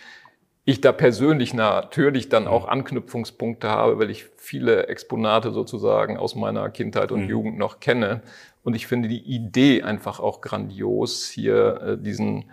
ich 0.64 0.82
da 0.82 0.92
persönlich 0.92 1.54
natürlich 1.54 2.28
dann 2.28 2.46
auch 2.46 2.68
Anknüpfungspunkte 2.68 3.70
habe, 3.70 3.98
weil 3.98 4.10
ich 4.10 4.26
viele 4.36 4.86
Exponate 4.88 5.50
sozusagen 5.50 6.18
aus 6.18 6.34
meiner 6.34 6.68
Kindheit 6.68 7.10
und 7.10 7.22
mhm. 7.22 7.30
Jugend 7.30 7.58
noch 7.58 7.80
kenne. 7.80 8.20
Und 8.62 8.74
ich 8.74 8.86
finde 8.86 9.08
die 9.08 9.22
Idee 9.22 9.82
einfach 9.82 10.20
auch 10.20 10.42
grandios, 10.42 11.26
hier 11.26 11.80
äh, 11.80 11.98
diesen 11.98 12.50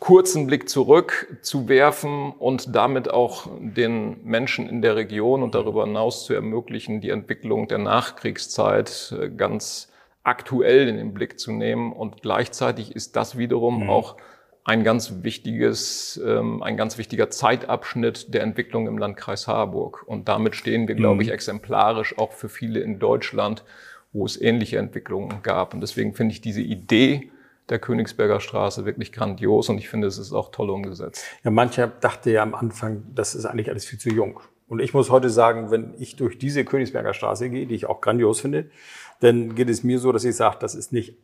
kurzen 0.00 0.46
Blick 0.46 0.68
zurück 0.68 1.38
zu 1.42 1.68
werfen 1.68 2.32
und 2.32 2.74
damit 2.74 3.10
auch 3.10 3.48
den 3.60 4.22
Menschen 4.24 4.68
in 4.68 4.82
der 4.82 4.96
Region 4.96 5.42
und 5.42 5.54
darüber 5.54 5.84
hinaus 5.84 6.24
zu 6.24 6.34
ermöglichen, 6.34 7.00
die 7.00 7.10
Entwicklung 7.10 7.68
der 7.68 7.78
Nachkriegszeit 7.78 9.14
äh, 9.20 9.30
ganz 9.30 9.92
aktuell 10.22 10.88
in 10.88 10.96
den 10.96 11.14
Blick 11.14 11.38
zu 11.38 11.52
nehmen. 11.52 11.92
Und 11.92 12.22
gleichzeitig 12.22 12.94
ist 12.94 13.16
das 13.16 13.38
wiederum 13.38 13.84
mhm. 13.84 13.90
auch 13.90 14.16
ein 14.64 14.82
ganz 14.82 15.22
wichtiges, 15.22 16.20
ähm, 16.26 16.62
ein 16.62 16.76
ganz 16.76 16.98
wichtiger 16.98 17.30
Zeitabschnitt 17.30 18.34
der 18.34 18.42
Entwicklung 18.42 18.88
im 18.88 18.98
Landkreis 18.98 19.46
Harburg. 19.46 20.02
Und 20.06 20.28
damit 20.28 20.56
stehen 20.56 20.88
wir, 20.88 20.96
glaube 20.96 21.22
ich, 21.22 21.28
mhm. 21.28 21.34
exemplarisch 21.34 22.18
auch 22.18 22.32
für 22.32 22.48
viele 22.48 22.80
in 22.80 22.98
Deutschland, 22.98 23.64
wo 24.12 24.26
es 24.26 24.40
ähnliche 24.40 24.78
Entwicklungen 24.78 25.42
gab. 25.42 25.72
Und 25.72 25.80
deswegen 25.80 26.14
finde 26.14 26.32
ich 26.32 26.40
diese 26.40 26.62
Idee, 26.62 27.30
der 27.68 27.78
Königsberger 27.78 28.40
Straße 28.40 28.84
wirklich 28.84 29.12
grandios 29.12 29.68
und 29.68 29.78
ich 29.78 29.88
finde, 29.88 30.06
es 30.06 30.18
ist 30.18 30.32
auch 30.32 30.50
toll 30.50 30.70
umgesetzt. 30.70 31.24
Ja, 31.42 31.50
mancher 31.50 31.88
dachte 31.88 32.30
ja 32.30 32.42
am 32.42 32.54
Anfang, 32.54 33.04
das 33.14 33.34
ist 33.34 33.44
eigentlich 33.44 33.70
alles 33.70 33.84
viel 33.84 33.98
zu 33.98 34.10
jung. 34.10 34.40
Und 34.68 34.80
ich 34.80 34.94
muss 34.94 35.10
heute 35.10 35.30
sagen, 35.30 35.70
wenn 35.70 35.94
ich 35.98 36.16
durch 36.16 36.38
diese 36.38 36.64
Königsberger 36.64 37.14
Straße 37.14 37.50
gehe, 37.50 37.66
die 37.66 37.74
ich 37.74 37.86
auch 37.86 38.00
grandios 38.00 38.40
finde, 38.40 38.70
dann 39.20 39.54
geht 39.54 39.68
es 39.68 39.84
mir 39.84 39.98
so, 39.98 40.12
dass 40.12 40.24
ich 40.24 40.36
sage, 40.36 40.56
das 40.60 40.74
ist 40.74 40.92
nicht 40.92 41.16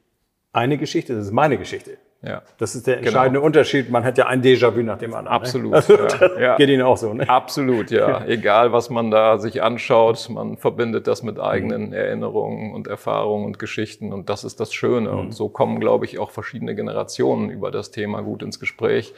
eine 0.52 0.78
Geschichte, 0.78 1.14
das 1.14 1.26
ist 1.26 1.32
meine 1.32 1.58
Geschichte. 1.58 1.98
Ja. 2.24 2.42
Das 2.58 2.76
ist 2.76 2.86
der 2.86 2.96
genau. 2.96 3.08
entscheidende 3.08 3.40
genau. 3.40 3.46
Unterschied. 3.46 3.90
Man 3.90 4.04
hat 4.04 4.16
ja 4.16 4.26
ein 4.26 4.42
Déjà-vu 4.42 4.82
nach 4.82 4.98
dem 4.98 5.12
anderen. 5.12 5.24
Ne? 5.24 5.40
Absolut. 5.40 5.72
Ne? 5.72 5.76
Also, 5.98 6.38
ja. 6.38 6.56
Geht 6.56 6.68
Ihnen 6.68 6.82
auch 6.82 6.96
so, 6.96 7.12
ne? 7.12 7.28
Absolut, 7.28 7.90
ja. 7.90 8.24
Egal, 8.26 8.72
was 8.72 8.90
man 8.90 9.10
da 9.10 9.38
sich 9.38 9.62
anschaut, 9.62 10.28
man 10.30 10.56
verbindet 10.56 11.08
das 11.08 11.24
mit 11.24 11.40
eigenen 11.40 11.88
mhm. 11.88 11.92
Erinnerungen 11.92 12.74
und 12.74 12.86
Erfahrungen 12.86 13.46
und 13.46 13.58
Geschichten. 13.58 14.12
Und 14.12 14.28
das 14.28 14.44
ist 14.44 14.60
das 14.60 14.72
Schöne. 14.72 15.10
Mhm. 15.10 15.18
Und 15.18 15.34
so 15.34 15.48
kommen, 15.48 15.80
glaube 15.80 16.04
ich, 16.04 16.20
auch 16.20 16.30
verschiedene 16.30 16.76
Generationen 16.76 17.50
über 17.50 17.72
das 17.72 17.90
Thema 17.90 18.22
gut 18.22 18.42
ins 18.44 18.60
Gespräch. 18.60 19.14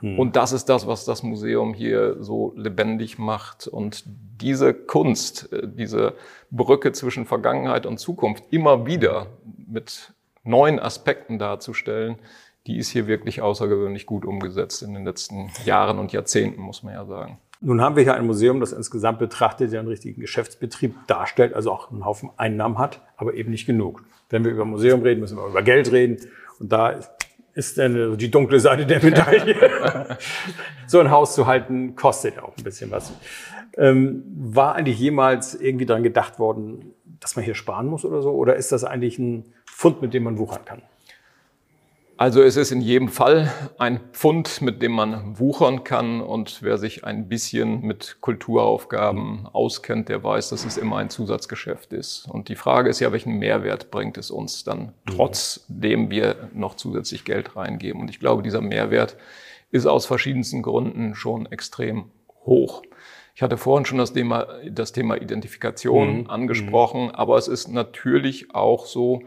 Mhm. 0.00 0.18
Und 0.18 0.34
das 0.34 0.52
ist 0.52 0.68
das, 0.68 0.86
was 0.88 1.04
das 1.04 1.22
Museum 1.22 1.74
hier 1.74 2.16
so 2.20 2.52
lebendig 2.56 3.18
macht. 3.18 3.68
Und 3.68 4.02
diese 4.06 4.74
Kunst, 4.74 5.52
äh, 5.52 5.62
diese 5.64 6.14
Brücke 6.50 6.90
zwischen 6.90 7.24
Vergangenheit 7.24 7.86
und 7.86 7.98
Zukunft 7.98 8.44
immer 8.50 8.86
wieder 8.86 9.26
mit 9.66 10.12
neuen 10.44 10.78
Aspekten 10.78 11.38
darzustellen, 11.38 12.16
die 12.68 12.76
ist 12.76 12.90
hier 12.90 13.06
wirklich 13.06 13.40
außergewöhnlich 13.40 14.04
gut 14.04 14.26
umgesetzt 14.26 14.82
in 14.82 14.92
den 14.92 15.04
letzten 15.04 15.50
Jahren 15.64 15.98
und 15.98 16.12
Jahrzehnten, 16.12 16.60
muss 16.60 16.82
man 16.82 16.94
ja 16.94 17.06
sagen. 17.06 17.38
Nun 17.60 17.80
haben 17.80 17.96
wir 17.96 18.04
hier 18.04 18.14
ein 18.14 18.26
Museum, 18.26 18.60
das 18.60 18.72
insgesamt 18.72 19.18
betrachtet 19.18 19.72
ja 19.72 19.80
einen 19.80 19.88
richtigen 19.88 20.20
Geschäftsbetrieb 20.20 20.94
darstellt, 21.06 21.54
also 21.54 21.72
auch 21.72 21.90
einen 21.90 22.04
Haufen 22.04 22.30
Einnahmen 22.36 22.78
hat, 22.78 23.00
aber 23.16 23.34
eben 23.34 23.50
nicht 23.50 23.66
genug. 23.66 24.04
Wenn 24.28 24.44
wir 24.44 24.52
über 24.52 24.66
Museum 24.66 25.02
reden, 25.02 25.20
müssen 25.20 25.38
wir 25.38 25.46
über 25.46 25.62
Geld 25.62 25.90
reden. 25.90 26.18
Und 26.60 26.70
da 26.70 26.94
ist 27.54 27.78
dann 27.78 28.16
die 28.18 28.30
dunkle 28.30 28.60
Seite 28.60 28.86
der 28.86 29.02
Medaille. 29.02 30.18
so 30.86 31.00
ein 31.00 31.10
Haus 31.10 31.34
zu 31.34 31.46
halten, 31.46 31.96
kostet 31.96 32.38
auch 32.38 32.56
ein 32.56 32.62
bisschen 32.62 32.90
was. 32.90 33.12
Ähm, 33.76 34.22
war 34.36 34.74
eigentlich 34.74 34.98
jemals 34.98 35.54
irgendwie 35.54 35.86
daran 35.86 36.02
gedacht 36.02 36.38
worden, 36.38 36.94
dass 37.18 37.34
man 37.34 37.44
hier 37.44 37.54
sparen 37.54 37.86
muss 37.86 38.04
oder 38.04 38.20
so? 38.22 38.30
Oder 38.30 38.56
ist 38.56 38.70
das 38.72 38.84
eigentlich 38.84 39.18
ein 39.18 39.46
Fund, 39.64 40.02
mit 40.02 40.14
dem 40.14 40.24
man 40.24 40.38
wuchern 40.38 40.64
kann? 40.64 40.82
Also 42.18 42.42
es 42.42 42.56
ist 42.56 42.72
in 42.72 42.80
jedem 42.80 43.06
Fall 43.06 43.52
ein 43.78 44.00
Pfund, 44.10 44.60
mit 44.60 44.82
dem 44.82 44.90
man 44.90 45.38
wuchern 45.38 45.84
kann 45.84 46.20
und 46.20 46.64
wer 46.64 46.76
sich 46.76 47.04
ein 47.04 47.28
bisschen 47.28 47.82
mit 47.82 48.16
Kulturaufgaben 48.20 49.46
auskennt, 49.46 50.08
der 50.08 50.24
weiß, 50.24 50.48
dass 50.48 50.64
es 50.64 50.78
immer 50.78 50.96
ein 50.96 51.10
Zusatzgeschäft 51.10 51.92
ist. 51.92 52.26
Und 52.28 52.48
die 52.48 52.56
Frage 52.56 52.90
ist 52.90 52.98
ja, 52.98 53.12
welchen 53.12 53.38
Mehrwert 53.38 53.92
bringt 53.92 54.18
es 54.18 54.32
uns 54.32 54.64
dann, 54.64 54.94
trotzdem 55.06 56.10
wir 56.10 56.50
noch 56.52 56.74
zusätzlich 56.74 57.24
Geld 57.24 57.54
reingeben. 57.54 58.00
Und 58.00 58.10
ich 58.10 58.18
glaube, 58.18 58.42
dieser 58.42 58.62
Mehrwert 58.62 59.16
ist 59.70 59.86
aus 59.86 60.04
verschiedensten 60.04 60.62
Gründen 60.62 61.14
schon 61.14 61.46
extrem 61.46 62.06
hoch. 62.44 62.82
Ich 63.36 63.42
hatte 63.42 63.56
vorhin 63.56 63.86
schon 63.86 63.98
das 63.98 64.12
Thema, 64.12 64.48
das 64.68 64.90
Thema 64.90 65.14
Identifikation 65.14 66.22
mhm. 66.22 66.30
angesprochen, 66.30 67.04
mhm. 67.04 67.10
aber 67.14 67.38
es 67.38 67.46
ist 67.46 67.68
natürlich 67.68 68.52
auch 68.56 68.86
so, 68.86 69.22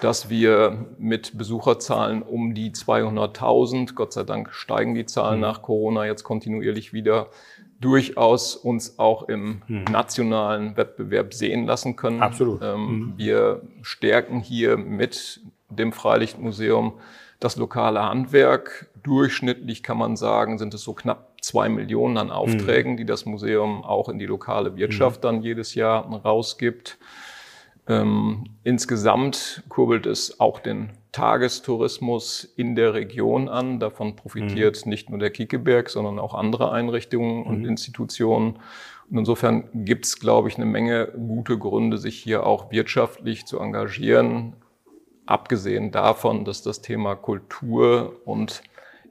dass 0.00 0.30
wir 0.30 0.86
mit 0.98 1.36
Besucherzahlen 1.36 2.22
um 2.22 2.54
die 2.54 2.70
200.000, 2.70 3.94
Gott 3.94 4.12
sei 4.12 4.22
Dank 4.22 4.52
steigen 4.52 4.94
die 4.94 5.06
Zahlen 5.06 5.36
mhm. 5.36 5.42
nach 5.42 5.62
Corona 5.62 6.06
jetzt 6.06 6.22
kontinuierlich 6.22 6.92
wieder, 6.92 7.28
durchaus 7.80 8.56
uns 8.56 8.98
auch 8.98 9.28
im 9.28 9.62
mhm. 9.66 9.84
nationalen 9.84 10.76
Wettbewerb 10.76 11.34
sehen 11.34 11.66
lassen 11.66 11.96
können. 11.96 12.22
Absolut. 12.22 12.62
Ähm, 12.62 12.80
mhm. 12.80 13.14
Wir 13.16 13.62
stärken 13.82 14.40
hier 14.40 14.76
mit 14.76 15.40
dem 15.68 15.92
Freilichtmuseum 15.92 16.94
das 17.40 17.56
lokale 17.56 18.02
Handwerk. 18.02 18.88
Durchschnittlich 19.02 19.82
kann 19.82 19.98
man 19.98 20.16
sagen, 20.16 20.58
sind 20.58 20.74
es 20.74 20.82
so 20.82 20.92
knapp 20.92 21.28
zwei 21.40 21.68
Millionen 21.68 22.18
an 22.18 22.30
Aufträgen, 22.30 22.92
mhm. 22.92 22.96
die 22.96 23.04
das 23.04 23.26
Museum 23.26 23.84
auch 23.84 24.08
in 24.08 24.18
die 24.18 24.26
lokale 24.26 24.76
Wirtschaft 24.76 25.22
mhm. 25.22 25.26
dann 25.26 25.42
jedes 25.42 25.74
Jahr 25.74 26.04
rausgibt. 26.04 26.98
Ähm, 27.88 28.44
insgesamt 28.64 29.64
kurbelt 29.70 30.04
es 30.04 30.40
auch 30.40 30.60
den 30.60 30.90
Tagestourismus 31.12 32.44
in 32.56 32.76
der 32.76 32.92
Region 32.92 33.48
an. 33.48 33.80
Davon 33.80 34.14
profitiert 34.14 34.84
mhm. 34.84 34.90
nicht 34.90 35.08
nur 35.08 35.18
der 35.18 35.30
Kiekeberg, 35.30 35.88
sondern 35.88 36.18
auch 36.18 36.34
andere 36.34 36.70
Einrichtungen 36.70 37.44
und 37.46 37.60
mhm. 37.60 37.68
Institutionen. 37.70 38.58
Und 39.10 39.18
insofern 39.18 39.70
gibt 39.72 40.04
es, 40.04 40.20
glaube 40.20 40.48
ich, 40.48 40.56
eine 40.56 40.66
Menge 40.66 41.06
gute 41.06 41.56
Gründe, 41.56 41.96
sich 41.96 42.18
hier 42.18 42.44
auch 42.44 42.70
wirtschaftlich 42.70 43.46
zu 43.46 43.58
engagieren. 43.58 44.52
Abgesehen 45.24 45.90
davon, 45.90 46.44
dass 46.44 46.62
das 46.62 46.82
Thema 46.82 47.14
Kultur 47.14 48.20
und 48.26 48.62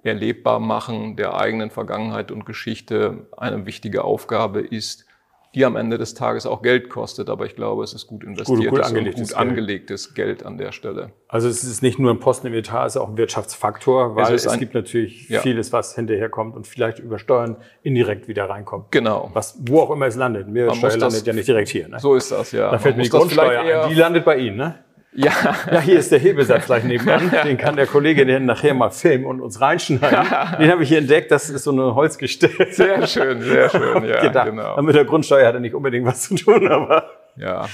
erlebbar 0.04 0.60
machen 0.60 1.16
der 1.16 1.36
eigenen 1.36 1.72
Vergangenheit 1.72 2.32
und 2.32 2.46
Geschichte 2.46 3.28
eine 3.36 3.66
wichtige 3.66 4.04
Aufgabe 4.04 4.62
ist, 4.62 5.07
die 5.56 5.66
am 5.66 5.76
Ende 5.76 5.98
des 5.98 6.14
Tages 6.14 6.46
auch 6.46 6.62
Geld 6.62 6.90
kostet. 6.90 7.30
Aber 7.30 7.46
ich 7.46 7.56
glaube, 7.56 7.84
es 7.84 7.94
ist 7.94 8.08
gut 8.08 8.24
investiertes 8.24 8.70
gut, 8.70 8.80
gut 8.80 8.86
angelegtes, 8.86 9.22
und 9.22 9.28
gut 9.30 9.38
angelegtes 9.38 10.14
Geld. 10.14 10.28
Geld. 10.28 10.46
an 10.46 10.58
der 10.58 10.72
Stelle. 10.72 11.12
Also 11.28 11.48
es 11.48 11.64
ist 11.64 11.82
nicht 11.82 12.00
nur 12.00 12.12
ein 12.12 12.20
Posten 12.20 12.48
im 12.48 12.54
Etat, 12.54 12.86
es 12.86 12.96
ist 12.96 13.02
auch 13.02 13.10
ein 13.10 13.18
Wirtschaftsfaktor, 13.18 14.16
weil 14.16 14.34
es, 14.34 14.46
es 14.46 14.60
gibt 14.60 14.74
natürlich 14.74 15.30
ja. 15.30 15.42
vieles, 15.42 15.74
was 15.74 15.96
hinterherkommt 15.96 16.56
und 16.56 16.68
vielleicht 16.68 17.00
über 17.00 17.20
Steuern 17.20 17.58
indirekt 17.84 18.28
wieder 18.28 18.50
reinkommt. 18.50 18.92
Genau. 18.92 19.30
Was, 19.34 19.58
wo 19.62 19.82
auch 19.82 19.92
immer 19.92 20.08
es 20.08 20.16
landet. 20.16 20.48
Mehrwertsteuer 20.48 20.98
landet 20.98 21.26
ja 21.26 21.34
nicht 21.34 21.48
direkt 21.48 21.70
hier. 21.70 21.88
Ne? 21.88 22.00
So 22.00 22.16
ist 22.16 22.32
das, 22.32 22.52
ja. 22.52 22.72
Da 22.72 22.80
fällt 22.80 22.98
mir 22.98 23.04
die 23.04 23.10
Grundsteuer 23.10 23.84
ein. 23.84 23.90
Die 23.90 23.96
landet 23.96 24.26
bei 24.26 24.38
Ihnen, 24.38 24.58
ne? 24.58 24.84
Ja. 25.18 25.32
ja, 25.72 25.82
hier 25.82 25.98
ist 25.98 26.12
der 26.12 26.20
Hebesatz 26.20 26.68
gleich 26.68 26.84
nebenan. 26.84 27.32
Den 27.44 27.58
kann 27.58 27.76
der 27.76 27.88
Kollege 27.88 28.24
den 28.24 28.46
nachher 28.46 28.76
mal 28.76 28.92
filmen 28.92 29.26
und 29.26 29.42
uns 29.42 29.60
reinschneiden. 29.60 30.30
Den 30.60 30.72
habe 30.72 30.84
ich 30.84 30.90
hier 30.90 31.00
entdeckt. 31.00 31.32
Das 31.32 31.50
ist 31.50 31.64
so 31.64 31.72
eine 31.72 31.96
Holzgestell. 31.96 32.72
Sehr 32.72 33.08
schön, 33.08 33.42
sehr 33.42 33.68
schön. 33.68 34.06
Ja, 34.06 34.22
gedacht. 34.22 34.46
genau. 34.46 34.80
Mit 34.84 34.96
der 34.96 35.06
Grundsteuer 35.06 35.48
hat 35.48 35.56
er 35.56 35.60
nicht 35.60 35.74
unbedingt 35.74 36.06
was 36.06 36.22
zu 36.22 36.36
tun, 36.36 36.68
aber. 36.68 37.10
Ja, 37.36 37.68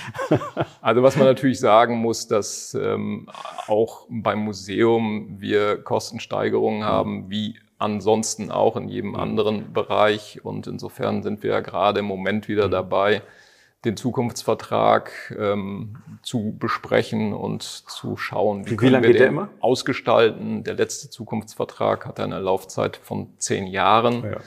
also 0.82 1.04
was 1.04 1.18
man 1.18 1.26
natürlich 1.26 1.60
sagen 1.60 1.98
muss, 1.98 2.28
dass 2.28 2.78
ähm, 2.82 3.28
auch 3.68 4.08
beim 4.10 4.40
Museum 4.40 5.36
wir 5.40 5.84
Kostensteigerungen 5.84 6.86
haben, 6.86 7.30
wie 7.30 7.60
ansonsten 7.78 8.52
auch 8.52 8.78
in 8.78 8.88
jedem 8.88 9.16
anderen 9.16 9.74
Bereich. 9.74 10.40
Und 10.44 10.68
insofern 10.68 11.24
sind 11.24 11.44
wir 11.44 11.52
ja 11.52 11.60
gerade 11.60 12.00
im 12.00 12.06
Moment 12.06 12.48
wieder 12.48 12.70
dabei, 12.70 13.22
den 13.86 13.98
Zukunftsvertrag 13.98 15.36
ähm, 15.38 15.98
zu 16.22 16.56
besprechen 16.58 17.34
und 17.34 17.64
zu 17.64 18.16
schauen, 18.16 18.66
wie, 18.66 18.72
wie 18.72 18.76
können 18.78 19.04
wir 19.04 19.14
den 19.14 19.48
ausgestalten. 19.60 20.64
Der 20.64 20.76
letzte 20.76 21.10
Zukunftsvertrag 21.10 22.06
hat 22.06 22.20
eine 22.20 22.40
Laufzeit 22.40 22.96
von 22.96 23.34
zehn 23.40 23.68
Jahren 23.68 24.24
ja. 24.24 24.38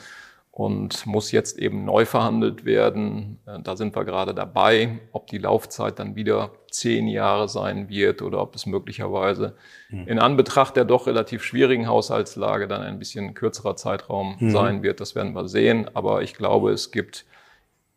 und 0.53 1.05
muss 1.05 1.33
jetzt 1.33 1.59
eben 1.59 1.85
neu 1.85 2.07
verhandelt 2.07 2.65
werden. 2.65 3.39
Äh, 3.45 3.61
da 3.63 3.77
sind 3.77 3.95
wir 3.95 4.07
gerade 4.07 4.35
dabei, 4.35 5.01
ob 5.13 5.27
die 5.27 5.39
Laufzeit 5.39 5.99
dann 5.99 6.17
wieder 6.17 6.53
zehn 6.71 7.07
Jahre 7.07 7.49
sein 7.49 7.91
wird 7.91 8.23
oder 8.23 8.41
ob 8.41 8.55
es 8.55 8.65
möglicherweise 8.65 9.55
hm. 9.89 10.09
in 10.09 10.19
Anbetracht 10.19 10.77
der 10.77 10.87
doch 10.87 11.07
relativ 11.07 11.43
schwierigen 11.43 11.89
Haushaltslage 11.89 12.69
dann 12.69 12.81
ein 12.81 12.99
bisschen 12.99 13.35
kürzerer 13.35 13.77
Zeitraum 13.77 14.41
hm. 14.41 14.51
sein 14.51 14.83
wird. 14.83 15.01
Das 15.01 15.15
werden 15.15 15.35
wir 15.35 15.47
sehen. 15.47 15.91
Aber 15.93 16.23
ich 16.23 16.33
glaube, 16.33 16.73
es 16.73 16.91
gibt 16.91 17.27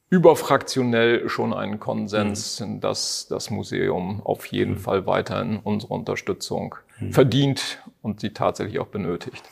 überfraktionell 0.09 1.29
schon 1.29 1.53
einen 1.53 1.79
Konsens, 1.79 2.59
mhm. 2.59 2.79
dass 2.79 3.27
das 3.29 3.49
Museum 3.49 4.21
auf 4.23 4.45
jeden 4.47 4.73
mhm. 4.73 4.79
Fall 4.79 5.05
weiterhin 5.05 5.59
unsere 5.63 5.93
Unterstützung 5.93 6.75
mhm. 6.99 7.13
verdient 7.13 7.79
und 8.01 8.19
sie 8.19 8.31
tatsächlich 8.31 8.79
auch 8.79 8.87
benötigt. 8.87 9.43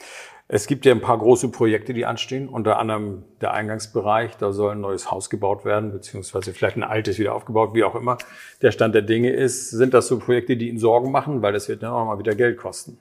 Es 0.50 0.66
gibt 0.66 0.86
ja 0.86 0.94
ein 0.94 1.02
paar 1.02 1.18
große 1.18 1.50
Projekte, 1.50 1.94
die 1.94 2.06
anstehen, 2.06 2.48
unter 2.48 2.80
anderem 2.80 3.26
der 3.42 3.54
Eingangsbereich. 3.54 4.38
Da 4.38 4.54
soll 4.54 4.72
ein 4.72 4.82
neues 4.82 5.12
Haus 5.12 5.30
gebaut 5.30 5.66
werden, 5.66 5.92
beziehungsweise 5.92 6.54
vielleicht 6.54 6.78
ein 6.78 6.84
altes 6.84 7.20
wieder 7.20 7.36
aufgebaut, 7.36 7.72
wie 7.74 7.84
auch 7.84 7.96
immer 7.96 8.18
der 8.62 8.72
Stand 8.72 8.96
der 8.96 9.02
Dinge 9.02 9.30
ist. 9.32 9.72
Sind 9.72 9.94
das 9.94 10.08
so 10.08 10.20
Projekte, 10.20 10.56
die 10.56 10.70
Ihnen 10.70 10.80
Sorgen 10.80 11.12
machen? 11.12 11.42
Weil 11.42 11.52
das 11.52 11.68
wird 11.68 11.84
dann 11.84 11.92
auch 11.92 12.06
mal 12.06 12.18
wieder 12.18 12.34
Geld 12.34 12.58
kosten. 12.58 12.98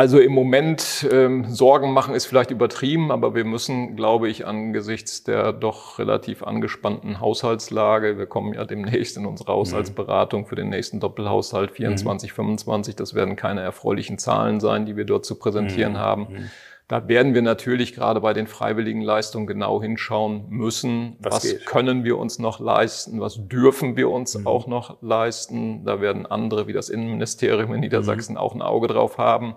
Also 0.00 0.20
im 0.20 0.30
Moment 0.30 1.08
ähm, 1.10 1.46
Sorgen 1.46 1.92
machen 1.92 2.14
ist 2.14 2.26
vielleicht 2.26 2.52
übertrieben, 2.52 3.10
aber 3.10 3.34
wir 3.34 3.44
müssen, 3.44 3.96
glaube 3.96 4.28
ich, 4.28 4.46
angesichts 4.46 5.24
der 5.24 5.52
doch 5.52 5.98
relativ 5.98 6.44
angespannten 6.44 7.18
Haushaltslage, 7.18 8.16
wir 8.16 8.26
kommen 8.26 8.54
ja 8.54 8.64
demnächst 8.64 9.16
in 9.16 9.26
unsere 9.26 9.50
Haushaltsberatung 9.50 10.46
für 10.46 10.54
den 10.54 10.68
nächsten 10.68 11.00
Doppelhaushalt 11.00 11.72
24, 11.72 12.30
mhm. 12.30 12.34
25, 12.36 12.94
das 12.94 13.14
werden 13.14 13.34
keine 13.34 13.62
erfreulichen 13.62 14.18
Zahlen 14.18 14.60
sein, 14.60 14.86
die 14.86 14.96
wir 14.96 15.04
dort 15.04 15.26
zu 15.26 15.34
präsentieren 15.34 15.94
mhm. 15.94 15.98
haben. 15.98 16.22
Mhm. 16.30 16.50
Da 16.86 17.08
werden 17.08 17.34
wir 17.34 17.42
natürlich 17.42 17.92
gerade 17.92 18.20
bei 18.20 18.32
den 18.32 18.46
freiwilligen 18.46 19.02
Leistungen 19.02 19.48
genau 19.48 19.82
hinschauen 19.82 20.44
müssen. 20.48 21.16
Was, 21.18 21.44
was 21.44 21.64
können 21.64 22.04
wir 22.04 22.18
uns 22.18 22.38
noch 22.38 22.60
leisten? 22.60 23.20
Was 23.20 23.48
dürfen 23.48 23.96
wir 23.96 24.10
uns 24.10 24.38
mhm. 24.38 24.46
auch 24.46 24.68
noch 24.68 25.02
leisten? 25.02 25.84
Da 25.84 26.00
werden 26.00 26.24
andere 26.24 26.68
wie 26.68 26.72
das 26.72 26.88
Innenministerium 26.88 27.74
in 27.74 27.80
Niedersachsen 27.80 28.34
mhm. 28.34 28.38
auch 28.38 28.54
ein 28.54 28.62
Auge 28.62 28.86
drauf 28.86 29.18
haben 29.18 29.56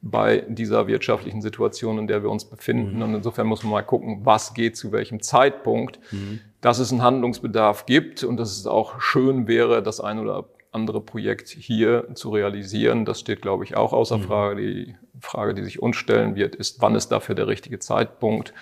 bei 0.00 0.44
dieser 0.48 0.86
wirtschaftlichen 0.86 1.42
Situation, 1.42 1.98
in 1.98 2.06
der 2.06 2.22
wir 2.22 2.30
uns 2.30 2.44
befinden. 2.44 2.96
Mhm. 2.96 3.02
Und 3.02 3.14
insofern 3.16 3.46
muss 3.46 3.62
man 3.62 3.72
mal 3.72 3.82
gucken, 3.82 4.20
was 4.24 4.54
geht 4.54 4.76
zu 4.76 4.92
welchem 4.92 5.20
Zeitpunkt, 5.20 5.98
mhm. 6.12 6.40
dass 6.60 6.78
es 6.78 6.92
einen 6.92 7.02
Handlungsbedarf 7.02 7.86
gibt 7.86 8.22
und 8.22 8.36
dass 8.36 8.56
es 8.56 8.66
auch 8.66 9.00
schön 9.00 9.48
wäre, 9.48 9.82
das 9.82 10.00
ein 10.00 10.18
oder 10.18 10.48
andere 10.70 11.00
Projekt 11.00 11.48
hier 11.48 12.08
zu 12.14 12.30
realisieren. 12.30 13.04
Das 13.04 13.20
steht, 13.20 13.42
glaube 13.42 13.64
ich, 13.64 13.76
auch 13.76 13.92
außer 13.92 14.18
mhm. 14.18 14.22
Frage. 14.22 14.62
Die 14.62 14.96
Frage, 15.20 15.54
die 15.54 15.64
sich 15.64 15.82
uns 15.82 15.96
stellen 15.96 16.36
wird, 16.36 16.54
ist, 16.54 16.80
wann 16.80 16.94
ist 16.94 17.08
dafür 17.08 17.34
der 17.34 17.48
richtige 17.48 17.78
Zeitpunkt? 17.78 18.52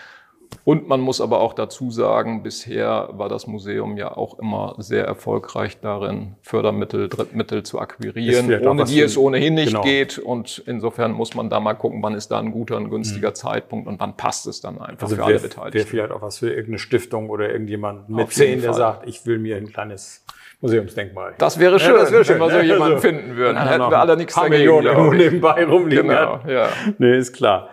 Und 0.64 0.88
man 0.88 1.00
muss 1.00 1.20
aber 1.20 1.40
auch 1.40 1.54
dazu 1.54 1.90
sagen, 1.90 2.42
bisher 2.42 3.10
war 3.12 3.28
das 3.28 3.46
Museum 3.46 3.96
ja 3.96 4.16
auch 4.16 4.38
immer 4.38 4.74
sehr 4.78 5.04
erfolgreich 5.04 5.78
darin, 5.80 6.34
Fördermittel, 6.42 7.08
Drittmittel 7.08 7.62
zu 7.62 7.78
akquirieren, 7.78 8.52
ohne 8.66 8.84
die 8.84 9.00
es 9.00 9.16
ohnehin 9.16 9.54
nicht 9.54 9.68
genau. 9.68 9.82
geht. 9.82 10.18
Und 10.18 10.62
insofern 10.66 11.12
muss 11.12 11.34
man 11.34 11.50
da 11.50 11.60
mal 11.60 11.74
gucken, 11.74 12.02
wann 12.02 12.14
ist 12.14 12.28
da 12.28 12.40
ein 12.40 12.50
guter, 12.50 12.76
ein 12.76 12.90
günstiger 12.90 13.30
mhm. 13.30 13.34
Zeitpunkt 13.36 13.86
und 13.86 14.00
wann 14.00 14.16
passt 14.16 14.46
es 14.46 14.60
dann 14.60 14.80
einfach 14.80 15.04
also 15.04 15.16
für 15.16 15.24
alle 15.24 15.38
Beteiligten. 15.38 15.74
Wäre 15.78 15.86
vielleicht 15.86 16.10
auch 16.10 16.22
was 16.22 16.38
für 16.38 16.50
irgendeine 16.50 16.78
Stiftung 16.78 17.30
oder 17.30 17.50
irgendjemand 17.50 18.08
mit 18.08 18.32
zehn, 18.32 18.60
der 18.60 18.74
sagt, 18.74 19.06
ich 19.08 19.24
will 19.24 19.38
mir 19.38 19.56
ein 19.56 19.68
kleines 19.72 20.25
Museumsdenkmal. 20.60 21.34
Das 21.38 21.58
wäre 21.58 21.78
schön, 21.78 21.94
ja, 21.94 22.00
das 22.00 22.12
wäre 22.12 22.24
schön 22.24 22.40
wenn 22.40 22.48
wir 22.48 22.60
so 22.60 22.60
jemanden 22.60 22.94
also, 22.94 23.08
finden 23.08 23.36
würden. 23.36 23.56
Dann 23.56 23.68
hätten 23.68 23.90
wir 23.90 23.98
alle 23.98 24.16
nichts 24.16 24.34
dagegen. 24.34 24.54
Millionen 24.54 25.16
nebenbei 25.16 25.64
rumliegen. 25.64 26.08
Genau, 26.08 26.40
ja. 26.48 26.68
Nee, 26.98 27.16
ist 27.18 27.32
klar. 27.32 27.70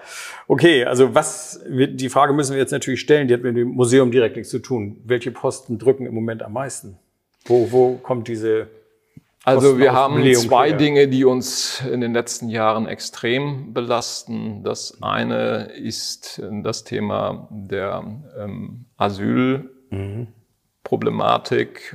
Okay, 0.47 0.83
also 0.83 1.15
was, 1.15 1.63
die 1.65 2.09
Frage 2.09 2.33
müssen 2.33 2.53
wir 2.53 2.59
jetzt 2.59 2.71
natürlich 2.71 2.99
stellen, 2.99 3.27
die 3.27 3.33
hat 3.33 3.41
mit 3.41 3.55
dem 3.55 3.69
Museum 3.69 4.11
direkt 4.11 4.35
nichts 4.35 4.51
zu 4.51 4.59
tun. 4.59 5.01
Welche 5.05 5.31
Posten 5.31 5.79
drücken 5.79 6.05
im 6.05 6.13
Moment 6.13 6.43
am 6.43 6.53
meisten? 6.53 6.99
Wo, 7.45 7.71
wo 7.71 7.95
kommt 7.95 8.27
diese 8.27 8.67
also 9.45 9.77
wir 9.77 9.91
haben 9.91 10.23
zwei. 10.35 10.71
Dinge, 10.71 11.09
die 11.09 11.25
uns 11.25 11.83
in 11.91 11.99
den 11.99 12.13
letzten 12.13 12.47
Jahren 12.47 12.87
extrem 12.87 13.73
belasten. 13.73 14.63
Das 14.63 14.99
eine 15.01 15.69
ist 15.73 16.41
das 16.63 16.85
Thema 16.85 17.49
der 17.51 18.21
ähm, 18.39 18.85
Asylproblematik 18.95 20.42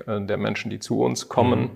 äh, 0.06 0.20
der 0.20 0.36
Menschen, 0.36 0.70
die 0.70 0.78
zu 0.78 1.00
uns 1.00 1.28
kommen. 1.28 1.60
Mhm. 1.60 1.70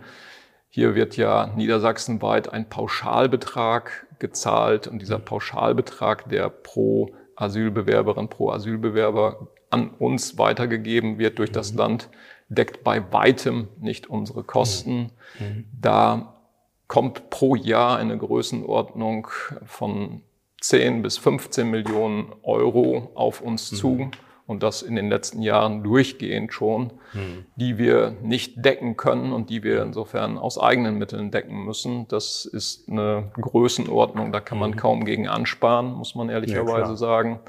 Hier 0.69 0.95
wird 0.95 1.17
ja 1.17 1.53
niedersachsenweit 1.55 2.53
ein 2.53 2.69
Pauschalbetrag 2.69 4.07
gezahlt 4.19 4.87
und 4.87 5.01
dieser 5.01 5.19
Pauschalbetrag, 5.19 6.29
der 6.29 6.49
pro 6.49 7.11
Asylbewerberin, 7.37 8.29
pro 8.29 8.51
Asylbewerber 8.51 9.49
an 9.71 9.91
uns 9.91 10.39
weitergegeben 10.39 11.19
wird 11.19 11.39
durch 11.39 11.53
das 11.53 11.73
mhm. 11.73 11.79
Land, 11.79 12.09
deckt 12.49 12.85
bei 12.85 13.13
weitem 13.13 13.69
nicht 13.81 14.09
unsere 14.09 14.45
Kosten. 14.45 15.11
Mhm. 15.39 15.47
mhm. 15.47 15.65
Da 15.81 16.35
kommt 16.87 17.31
pro 17.31 17.55
Jahr 17.55 17.97
eine 17.97 18.19
Größenordnung 18.19 19.29
von 19.65 20.23
10 20.61 21.03
bis 21.03 21.19
15 21.19 21.69
Millionen 21.69 22.33
Euro 22.43 23.11
auf 23.15 23.41
uns 23.41 23.73
mhm. 23.73 23.77
zu 23.77 24.11
und 24.47 24.63
das 24.63 24.83
in 24.83 24.97
den 24.97 25.09
letzten 25.09 25.41
Jahren 25.43 25.83
durchgehend 25.83 26.53
schon, 26.53 26.93
hm. 27.13 27.47
die 27.57 27.79
wir 27.79 28.17
nicht 28.23 28.65
decken 28.65 28.97
können 28.97 29.33
und 29.33 29.51
die 29.51 29.63
wir 29.63 29.83
insofern 29.83 30.39
aus 30.39 30.59
eigenen 30.59 30.99
Mitteln 30.99 31.31
decken 31.31 31.65
müssen. 31.65 32.07
Das 32.09 32.45
ist 32.45 32.89
eine 32.89 33.31
Größenordnung, 33.41 34.33
da 34.33 34.41
kann 34.41 34.59
man 34.59 34.73
hm. 34.73 34.79
kaum 34.79 35.05
gegen 35.05 35.29
ansparen, 35.29 35.93
muss 35.93 36.15
man 36.15 36.29
ehrlicherweise 36.29 36.93
ja, 36.93 36.97
sagen. 36.97 37.41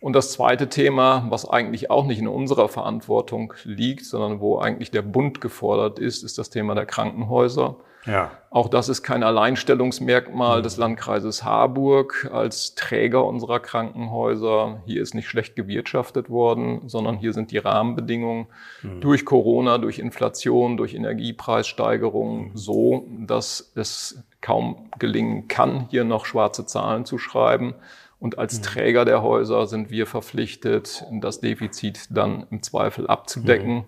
Und 0.00 0.12
das 0.12 0.32
zweite 0.32 0.68
Thema, 0.68 1.24
was 1.30 1.48
eigentlich 1.48 1.90
auch 1.90 2.04
nicht 2.04 2.18
in 2.18 2.28
unserer 2.28 2.68
Verantwortung 2.68 3.54
liegt, 3.64 4.04
sondern 4.04 4.38
wo 4.38 4.58
eigentlich 4.58 4.90
der 4.90 5.00
Bund 5.00 5.40
gefordert 5.40 5.98
ist, 5.98 6.22
ist 6.22 6.36
das 6.36 6.50
Thema 6.50 6.74
der 6.74 6.84
Krankenhäuser. 6.84 7.76
Ja. 8.06 8.32
Auch 8.50 8.68
das 8.68 8.88
ist 8.88 9.02
kein 9.02 9.22
Alleinstellungsmerkmal 9.22 10.62
des 10.62 10.76
Landkreises 10.76 11.42
Harburg 11.42 12.30
als 12.32 12.74
Träger 12.74 13.24
unserer 13.24 13.60
Krankenhäuser. 13.60 14.82
Hier 14.86 15.02
ist 15.02 15.14
nicht 15.14 15.28
schlecht 15.28 15.56
gewirtschaftet 15.56 16.30
worden, 16.30 16.88
sondern 16.88 17.16
hier 17.16 17.32
sind 17.32 17.50
die 17.50 17.58
Rahmenbedingungen 17.58 18.46
mhm. 18.82 19.00
durch 19.00 19.24
Corona, 19.24 19.78
durch 19.78 19.98
Inflation, 19.98 20.76
durch 20.76 20.94
Energiepreissteigerungen 20.94 22.50
mhm. 22.50 22.56
so, 22.56 23.06
dass 23.26 23.72
es 23.74 24.22
kaum 24.40 24.90
gelingen 24.98 25.48
kann, 25.48 25.88
hier 25.90 26.04
noch 26.04 26.26
schwarze 26.26 26.66
Zahlen 26.66 27.04
zu 27.04 27.18
schreiben. 27.18 27.74
Und 28.20 28.38
als 28.38 28.58
mhm. 28.58 28.62
Träger 28.62 29.04
der 29.04 29.22
Häuser 29.22 29.66
sind 29.66 29.90
wir 29.90 30.06
verpflichtet, 30.06 31.04
das 31.10 31.40
Defizit 31.40 32.06
dann 32.10 32.46
im 32.50 32.62
Zweifel 32.62 33.06
abzudecken. 33.06 33.74
Mhm. 33.74 33.84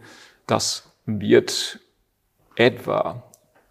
Das 0.47 0.93
wird 1.05 1.81
etwa 2.57 3.23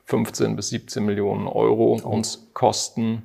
15 0.06 0.56
bis 0.56 0.70
17 0.70 1.04
Millionen 1.04 1.48
Euro 1.48 2.00
oh. 2.04 2.08
uns 2.08 2.50
kosten. 2.54 3.24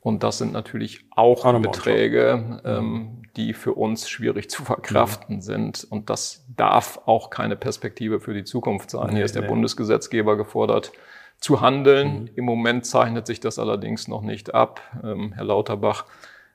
Und 0.00 0.24
das 0.24 0.38
sind 0.38 0.52
natürlich 0.52 1.04
auch 1.10 1.44
Kann 1.44 1.62
Beträge, 1.62 2.60
ähm, 2.64 3.22
die 3.36 3.54
für 3.54 3.72
uns 3.74 4.08
schwierig 4.08 4.50
zu 4.50 4.64
verkraften 4.64 5.36
mhm. 5.36 5.42
sind. 5.42 5.86
Und 5.88 6.10
das 6.10 6.44
darf 6.56 7.00
auch 7.06 7.30
keine 7.30 7.56
Perspektive 7.56 8.18
für 8.18 8.34
die 8.34 8.44
Zukunft 8.44 8.90
sein. 8.90 9.10
Nee, 9.10 9.16
Hier 9.16 9.24
ist 9.24 9.34
der 9.34 9.42
nee. 9.42 9.48
Bundesgesetzgeber 9.48 10.36
gefordert, 10.36 10.92
zu 11.38 11.60
handeln. 11.60 12.22
Mhm. 12.22 12.30
Im 12.34 12.44
Moment 12.44 12.86
zeichnet 12.86 13.26
sich 13.26 13.40
das 13.40 13.58
allerdings 13.58 14.08
noch 14.08 14.22
nicht 14.22 14.54
ab. 14.54 14.80
Ähm, 15.04 15.32
Herr 15.34 15.44
Lauterbach 15.44 16.06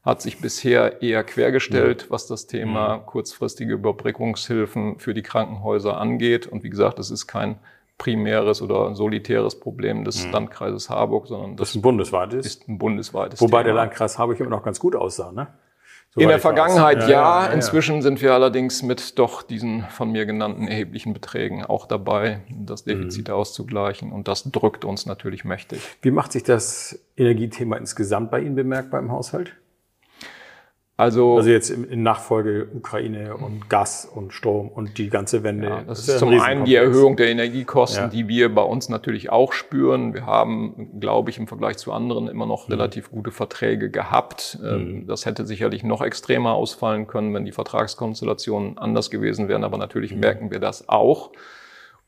hat 0.03 0.21
sich 0.21 0.39
bisher 0.39 1.01
eher 1.01 1.23
quergestellt, 1.23 2.03
ja. 2.03 2.09
was 2.09 2.27
das 2.27 2.47
Thema 2.47 2.97
kurzfristige 2.99 3.73
Überbrückungshilfen 3.73 4.99
für 4.99 5.13
die 5.13 5.21
Krankenhäuser 5.21 5.97
angeht. 5.97 6.47
Und 6.47 6.63
wie 6.63 6.69
gesagt, 6.69 6.99
es 6.99 7.11
ist 7.11 7.27
kein 7.27 7.57
primäres 7.97 8.61
oder 8.61 8.93
solitäres 8.95 9.59
Problem 9.59 10.03
des 10.03 10.25
mhm. 10.25 10.31
Landkreises 10.31 10.89
Harburg, 10.89 11.27
sondern 11.27 11.51
das, 11.51 11.59
das 11.59 11.69
ist 11.69 11.75
ein 11.75 11.81
bundesweites. 11.81 12.45
Ist 12.45 12.67
ein 12.67 12.77
bundesweites 12.77 13.41
Wobei 13.41 13.59
Thema. 13.59 13.63
der 13.63 13.73
Landkreis 13.73 14.17
Harburg 14.17 14.39
immer 14.39 14.49
noch 14.49 14.63
ganz 14.63 14.79
gut 14.79 14.95
aussah, 14.95 15.31
ne? 15.31 15.47
So 16.11 16.21
in 16.21 16.29
der 16.29 16.39
Vergangenheit 16.39 17.01
ja, 17.01 17.09
ja, 17.09 17.45
ja, 17.45 17.51
Inzwischen 17.51 18.01
sind 18.01 18.21
wir 18.21 18.33
allerdings 18.33 18.81
mit 18.81 19.19
doch 19.19 19.43
diesen 19.43 19.83
von 19.89 20.11
mir 20.11 20.25
genannten 20.25 20.67
erheblichen 20.67 21.13
Beträgen 21.13 21.65
auch 21.65 21.85
dabei, 21.85 22.41
das 22.49 22.85
Defizit 22.85 23.27
mhm. 23.27 23.33
auszugleichen. 23.33 24.11
Und 24.11 24.27
das 24.27 24.43
drückt 24.43 24.85
uns 24.85 25.05
natürlich 25.05 25.43
mächtig. 25.43 25.81
Wie 26.01 26.11
macht 26.11 26.31
sich 26.31 26.43
das 26.43 26.99
Energiethema 27.17 27.75
insgesamt 27.75 28.31
bei 28.31 28.39
Ihnen 28.39 28.55
bemerkbar 28.55 28.99
im 29.01 29.11
Haushalt? 29.11 29.53
Also, 30.99 31.37
also 31.37 31.51
jetzt 31.51 31.69
in 31.69 32.01
Nachfolge 32.01 32.69
Ukraine 32.73 33.37
und 33.37 33.69
Gas 33.69 34.03
und 34.11 34.33
Strom 34.33 34.67
und 34.67 34.97
die 34.97 35.09
ganze 35.09 35.43
Wende. 35.43 35.67
Ja, 35.67 35.83
das, 35.83 36.07
das, 36.07 36.15
ist 36.15 36.17
zum 36.17 36.29
ein 36.29 36.41
einen 36.41 36.65
die 36.65 36.73
Erhöhung 36.73 37.15
der 37.15 37.29
Energiekosten, 37.29 38.05
ja. 38.05 38.09
die 38.09 38.27
wir 38.27 38.53
bei 38.53 38.63
uns 38.63 38.89
natürlich 38.89 39.29
auch 39.29 39.53
spüren. 39.53 40.15
Wir 40.15 40.25
haben, 40.25 40.99
glaube 40.99 41.29
ich, 41.29 41.37
im 41.37 41.45
Vergleich 41.45 41.77
zu 41.77 41.93
anderen 41.93 42.27
immer 42.27 42.47
noch 42.47 42.67
mhm. 42.67 42.73
relativ 42.73 43.11
gute 43.11 43.29
Verträge 43.29 43.91
gehabt. 43.91 44.57
Ähm, 44.63 45.01
mhm. 45.01 45.07
Das 45.07 45.27
hätte 45.27 45.45
sicherlich 45.45 45.83
noch 45.83 46.01
extremer 46.01 46.55
ausfallen 46.55 47.05
können, 47.05 47.31
wenn 47.31 47.45
die 47.45 47.51
Vertragskonstellationen 47.51 48.79
anders 48.79 49.11
gewesen 49.11 49.47
wären. 49.49 49.63
Aber 49.63 49.77
natürlich 49.77 50.15
mhm. 50.15 50.21
merken 50.21 50.49
wir 50.49 50.59
das 50.59 50.89
auch. 50.89 51.31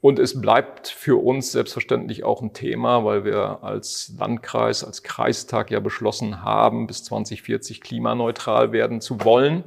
Und 0.02 0.18
es 0.18 0.40
bleibt 0.40 0.88
für 0.88 1.22
uns 1.22 1.52
selbstverständlich 1.52 2.24
auch 2.24 2.42
ein 2.42 2.54
Thema, 2.54 3.04
weil 3.04 3.26
wir 3.26 3.60
als 3.64 4.14
Landkreis, 4.18 4.86
als 4.86 5.04
Kreistag 5.04 5.72
ja 5.72 5.82
beschlossen 5.82 6.42
haben, 6.42 6.88
bis 6.88 7.04
2040 7.04 7.82
klimaneutral 7.82 8.72
werden 8.72 9.02
zu 9.02 9.26
wollen. 9.26 9.66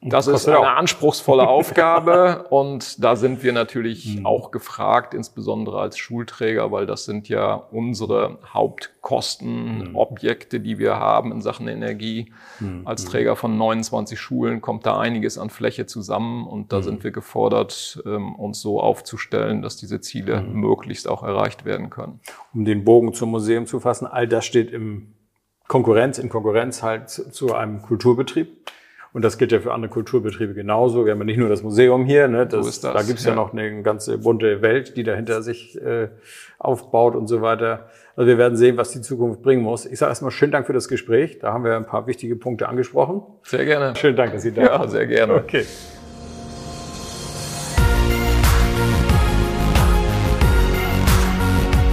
Das 0.00 0.28
ist 0.28 0.48
eine 0.48 0.66
anspruchsvolle 0.66 1.46
Aufgabe 1.48 2.46
und 2.48 3.04
da 3.04 3.16
sind 3.16 3.42
wir 3.42 3.52
natürlich 3.52 4.16
mhm. 4.16 4.24
auch 4.24 4.50
gefragt, 4.50 5.12
insbesondere 5.12 5.78
als 5.78 5.98
Schulträger, 5.98 6.72
weil 6.72 6.86
das 6.86 7.04
sind 7.04 7.28
ja 7.28 7.52
unsere 7.54 8.38
Hauptkostenobjekte, 8.46 10.60
die 10.60 10.78
wir 10.78 10.96
haben 10.96 11.32
in 11.32 11.42
Sachen 11.42 11.68
Energie. 11.68 12.32
Mhm. 12.60 12.86
Als 12.86 13.04
Träger 13.04 13.36
von 13.36 13.58
29 13.58 14.18
Schulen 14.18 14.62
kommt 14.62 14.86
da 14.86 14.98
einiges 14.98 15.36
an 15.36 15.50
Fläche 15.50 15.84
zusammen 15.84 16.46
und 16.46 16.72
da 16.72 16.78
mhm. 16.78 16.82
sind 16.82 17.04
wir 17.04 17.10
gefordert, 17.10 18.02
ähm, 18.06 18.34
uns 18.36 18.62
so 18.62 18.80
aufzustellen, 18.80 19.65
dass 19.66 19.76
diese 19.76 20.00
Ziele 20.00 20.40
mhm. 20.40 20.60
möglichst 20.60 21.08
auch 21.08 21.22
erreicht 21.22 21.64
werden 21.64 21.90
können. 21.90 22.20
Um 22.54 22.64
den 22.64 22.84
Bogen 22.84 23.12
zum 23.12 23.30
Museum 23.30 23.66
zu 23.66 23.80
fassen, 23.80 24.06
all 24.06 24.26
das 24.26 24.46
steht 24.46 24.70
im 24.70 25.14
Konkurrenz, 25.68 26.18
in 26.18 26.28
Konkurrenz 26.28 26.82
halt 26.82 27.10
zu 27.10 27.54
einem 27.54 27.82
Kulturbetrieb. 27.82 28.48
Und 29.12 29.22
das 29.22 29.38
gilt 29.38 29.50
ja 29.50 29.60
für 29.60 29.72
andere 29.72 29.90
Kulturbetriebe 29.90 30.52
genauso. 30.52 31.06
Wir 31.06 31.12
haben 31.12 31.20
ja 31.20 31.24
nicht 31.24 31.38
nur 31.38 31.48
das 31.48 31.62
Museum 31.62 32.04
hier, 32.04 32.28
ne? 32.28 32.46
das, 32.46 32.64
so 32.64 32.68
ist 32.68 32.84
das, 32.84 32.92
da 32.92 33.02
gibt 33.02 33.18
es 33.18 33.24
ja. 33.24 33.30
ja. 33.30 33.36
noch 33.36 33.52
eine 33.52 33.82
ganze 33.82 34.18
bunte 34.18 34.60
Welt, 34.60 34.96
die 34.96 35.04
dahinter 35.04 35.42
sich 35.42 35.80
äh, 35.80 36.08
aufbaut 36.58 37.16
und 37.16 37.26
so 37.26 37.40
weiter. 37.40 37.88
Also 38.14 38.28
wir 38.28 38.36
werden 38.36 38.56
sehen, 38.56 38.76
was 38.76 38.90
die 38.90 39.00
Zukunft 39.00 39.42
bringen 39.42 39.62
muss. 39.62 39.86
Ich 39.86 39.98
sage 39.98 40.10
erstmal 40.10 40.30
schönen 40.30 40.52
Dank 40.52 40.66
für 40.66 40.74
das 40.74 40.88
Gespräch. 40.88 41.38
Da 41.38 41.52
haben 41.52 41.64
wir 41.64 41.76
ein 41.76 41.86
paar 41.86 42.06
wichtige 42.06 42.36
Punkte 42.36 42.68
angesprochen. 42.68 43.22
Sehr 43.42 43.64
gerne. 43.64 43.96
Schönen 43.96 44.16
Dank, 44.16 44.32
dass 44.32 44.42
Sie 44.42 44.52
da 44.52 44.62
sind. 44.62 44.72
Ja, 44.72 44.88
sehr 44.88 45.06
gerne. 45.06 45.34
Okay. 45.34 45.64